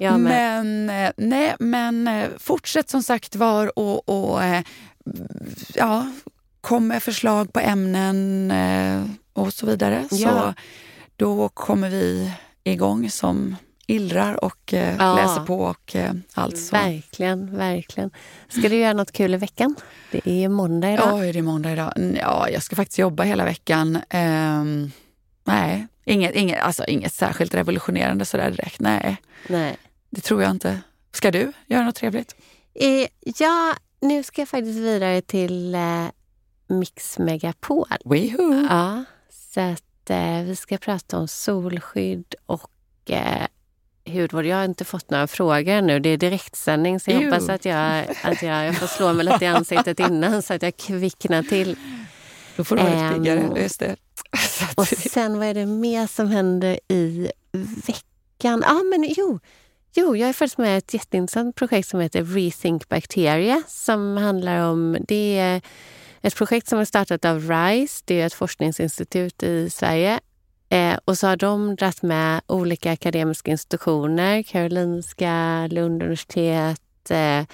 jag 0.00 0.20
med. 0.20 0.64
men, 0.66 0.90
eh, 1.06 1.10
nej, 1.16 1.54
men 1.58 2.08
eh, 2.08 2.28
fortsätt 2.38 2.90
som 2.90 3.02
sagt 3.02 3.36
var 3.36 3.78
och, 3.78 4.08
och 4.08 4.42
eh, 4.44 4.62
ja, 5.74 6.12
kom 6.60 6.86
med 6.88 7.02
förslag 7.02 7.52
på 7.52 7.60
ämnen 7.60 8.50
eh, 8.50 9.04
och 9.32 9.52
så 9.52 9.66
vidare. 9.66 10.08
Så 10.10 10.16
Ja. 10.16 10.54
då 11.16 11.48
kommer 11.48 11.90
vi 11.90 12.32
igång 12.64 13.10
som 13.10 13.56
illrar 13.86 14.44
och 14.44 14.74
eh, 14.74 14.96
Ja. 14.98 15.14
läser 15.14 15.44
på 15.46 15.58
och 15.60 15.96
eh, 15.96 16.12
allt 16.34 16.58
så. 16.58 16.76
Verkligen, 16.76 17.56
verkligen. 17.56 18.10
Ska 18.48 18.68
du 18.68 18.76
göra 18.76 18.92
något 18.92 19.12
kul 19.12 19.34
i 19.34 19.36
veckan? 19.36 19.74
Det 20.10 20.20
är 20.28 20.34
ju 20.34 20.48
måndag 20.48 20.92
idag. 20.92 21.08
Ja, 21.18 21.24
är 21.24 21.32
det 21.32 21.42
måndag 21.42 21.72
idag? 21.72 21.92
Mm, 21.96 22.16
Ja, 22.16 22.48
jag 22.50 22.62
ska 22.62 22.76
faktiskt 22.76 22.98
jobba 22.98 23.22
hela 23.22 23.44
veckan. 23.44 23.98
Ehm, 24.10 24.90
nej, 25.44 25.86
inget, 26.04 26.34
inget, 26.34 26.60
alltså 26.60 26.84
inget 26.84 27.14
särskilt 27.14 27.54
revolutionerande 27.54 28.24
sådär 28.24 28.50
direkt. 28.50 28.80
Nej, 28.80 29.16
Nej. 29.48 29.76
det 30.10 30.20
tror 30.20 30.42
jag 30.42 30.50
inte. 30.50 30.80
Ska 31.12 31.30
du 31.30 31.52
göra 31.66 31.84
något 31.84 31.94
trevligt? 31.94 32.34
Eh, 32.74 33.06
ja, 33.38 33.74
nu 34.08 34.22
ska 34.22 34.40
jag 34.40 34.48
faktiskt 34.48 34.78
vidare 34.78 35.20
till 35.20 35.74
eh, 35.74 36.06
Mix 36.68 37.18
Megapol. 37.18 37.86
Weho! 38.04 38.66
Ja, 38.70 39.04
så 39.30 39.60
att 39.60 40.10
eh, 40.10 40.42
vi 40.42 40.56
ska 40.56 40.78
prata 40.78 41.18
om 41.18 41.28
solskydd 41.28 42.34
och 42.46 42.70
eh, 43.10 43.46
hudvård. 44.06 44.44
Jag 44.44 44.56
har 44.56 44.64
inte 44.64 44.84
fått 44.84 45.10
några 45.10 45.26
frågor 45.26 45.82
nu. 45.82 46.00
Det 46.00 46.08
är 46.08 46.16
direktsändning 46.16 47.00
så 47.00 47.10
jag 47.10 47.22
Ew. 47.22 47.30
hoppas 47.30 47.48
att 47.48 47.64
jag, 47.64 48.04
att 48.22 48.42
jag, 48.42 48.66
jag 48.66 48.76
får 48.76 48.86
slå 48.86 49.12
mig 49.12 49.24
lite 49.24 49.44
i 49.44 49.48
ansiktet 49.48 50.00
innan 50.00 50.42
så 50.42 50.54
att 50.54 50.62
jag 50.62 50.76
kvicknar 50.76 51.42
till. 51.42 51.76
Då 52.56 52.64
får 52.64 52.76
du 52.76 52.82
vara 52.82 52.92
Ehm, 52.94 53.22
lite 53.22 53.34
piggare. 53.34 53.62
Just 53.62 53.80
det. 53.80 53.96
Och 54.76 54.86
sen 54.88 55.38
vad 55.38 55.48
är 55.48 55.54
det 55.54 55.66
mer 55.66 56.06
som 56.06 56.28
händer 56.28 56.80
i 56.88 57.30
veckan? 57.86 58.64
Ah, 58.64 58.82
men 58.90 59.14
jo. 59.16 59.38
Jo, 59.98 60.16
jag 60.16 60.28
är 60.28 60.32
faktiskt 60.32 60.58
med 60.58 60.74
i 60.74 60.78
ett 60.78 60.94
jätteintressant 60.94 61.56
projekt 61.56 61.88
som 61.88 62.00
heter 62.00 62.24
Rethink 62.24 62.88
Bacteria 62.88 63.62
som 63.66 64.16
handlar 64.16 64.70
om... 64.70 64.96
Det 65.08 65.38
är 65.38 65.60
ett 66.22 66.36
projekt 66.36 66.68
som 66.68 66.78
är 66.78 66.84
startat 66.84 67.24
av 67.24 67.50
RISE, 67.50 68.02
det 68.04 68.20
är 68.20 68.26
ett 68.26 68.34
forskningsinstitut 68.34 69.42
i 69.42 69.70
Sverige. 69.70 70.20
Eh, 70.68 70.98
och 71.04 71.18
så 71.18 71.26
har 71.26 71.36
de 71.36 71.76
dragit 71.76 72.02
med 72.02 72.40
olika 72.46 72.92
akademiska 72.92 73.50
institutioner, 73.50 74.42
Karolinska, 74.42 75.66
Lund 75.70 76.02
universitet, 76.02 77.10
eh, 77.10 77.44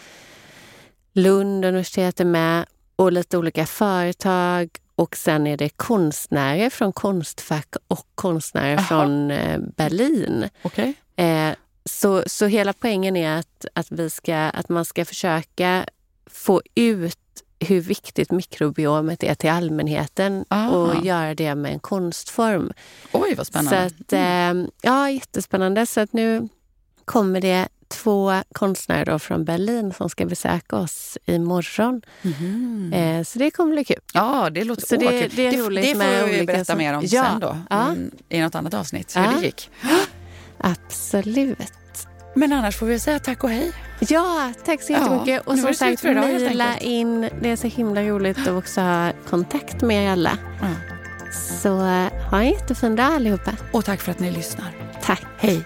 Lund 1.12 1.64
universitet 1.64 2.20
är 2.20 2.24
med 2.24 2.66
och 2.96 3.12
lite 3.12 3.38
olika 3.38 3.66
företag 3.66 4.68
och 4.94 5.16
sen 5.16 5.46
är 5.46 5.57
det 5.57 5.68
konstnärer 5.68 6.70
från 6.70 6.92
Konstfack 6.92 7.74
och 7.88 8.07
konstnärer 8.14 8.76
Aha. 8.76 8.85
från 8.85 9.31
eh, 9.31 9.61
Berlin. 9.76 10.48
Okay. 10.62 10.92
Eh, 11.16 11.52
så, 11.84 12.22
så 12.26 12.46
hela 12.46 12.72
poängen 12.72 13.16
är 13.16 13.38
att, 13.38 13.66
att, 13.74 13.86
vi 13.90 14.10
ska, 14.10 14.36
att 14.36 14.68
man 14.68 14.84
ska 14.84 15.04
försöka 15.04 15.86
få 16.26 16.62
ut 16.74 17.18
hur 17.60 17.80
viktigt 17.80 18.30
mikrobiomet 18.30 19.22
är 19.22 19.34
till 19.34 19.50
allmänheten 19.50 20.44
Aha. 20.48 20.76
och 20.76 21.04
göra 21.04 21.34
det 21.34 21.54
med 21.54 21.72
en 21.72 21.80
konstform. 21.80 22.72
Oj, 23.12 23.34
vad 23.34 23.46
spännande. 23.46 23.90
Så 23.90 24.04
att, 24.04 24.12
eh, 24.12 24.68
ja, 24.82 25.10
jättespännande. 25.10 25.86
Så 25.86 26.00
att 26.00 26.12
nu 26.12 26.48
kommer 27.04 27.40
det 27.40 27.68
två 27.88 28.32
konstnärer 28.52 29.04
då 29.04 29.18
från 29.18 29.44
Berlin 29.44 29.92
som 29.92 30.10
ska 30.10 30.26
besöka 30.26 30.76
oss 30.76 31.18
imorgon. 31.26 32.02
Mm. 32.22 32.92
Eh, 32.92 33.24
så 33.24 33.38
det 33.38 33.50
kommer 33.50 33.72
bli 33.72 33.84
kul. 33.84 34.00
Ja, 34.14 34.50
det 34.50 34.64
låter 34.64 34.86
så 34.86 34.96
det, 34.96 35.28
det, 35.36 35.46
är 35.46 35.52
roligt 35.52 35.84
det, 35.84 36.04
det 36.04 36.20
får 36.20 36.28
vi 36.28 36.46
berätta 36.46 36.76
mer 36.76 36.94
om 36.94 37.02
ja. 37.06 37.24
sen 37.24 37.40
då, 37.40 37.56
ja. 37.70 37.86
Mm, 37.86 38.10
i 38.28 38.40
något 38.40 38.54
annat 38.54 38.74
avsnitt, 38.74 39.16
hur 39.16 39.22
ja. 39.22 39.32
det 39.40 39.46
gick. 39.46 39.70
Absolut. 40.62 41.59
Men 42.35 42.53
annars 42.53 42.77
får 42.77 42.87
vi 42.87 42.98
säga 42.98 43.18
tack 43.18 43.44
och 43.44 43.51
hej. 43.51 43.72
Ja, 44.01 44.53
tack 44.64 44.83
så 44.83 44.92
jättemycket. 44.92 45.35
Ja, 45.35 45.40
och 45.44 45.59
som 45.59 45.75
sagt, 45.75 46.03
mejla 46.03 46.79
in. 46.79 47.29
Det 47.40 47.51
är 47.51 47.57
så 47.57 47.66
himla 47.66 48.03
roligt 48.03 48.38
att 48.38 48.48
också 48.48 48.81
ha 48.81 49.12
kontakt 49.31 49.83
med 49.83 50.07
er 50.07 50.11
alla. 50.11 50.38
Ja. 50.61 50.68
Så 51.61 51.79
ha 52.31 52.38
en 52.38 52.48
jättefin 52.48 52.96
dag 52.96 53.07
allihopa. 53.07 53.53
Och 53.72 53.85
tack 53.85 54.01
för 54.01 54.11
att 54.11 54.18
ni 54.18 54.31
lyssnar. 54.31 54.66
Tack. 55.03 55.27
Hej. 55.38 55.64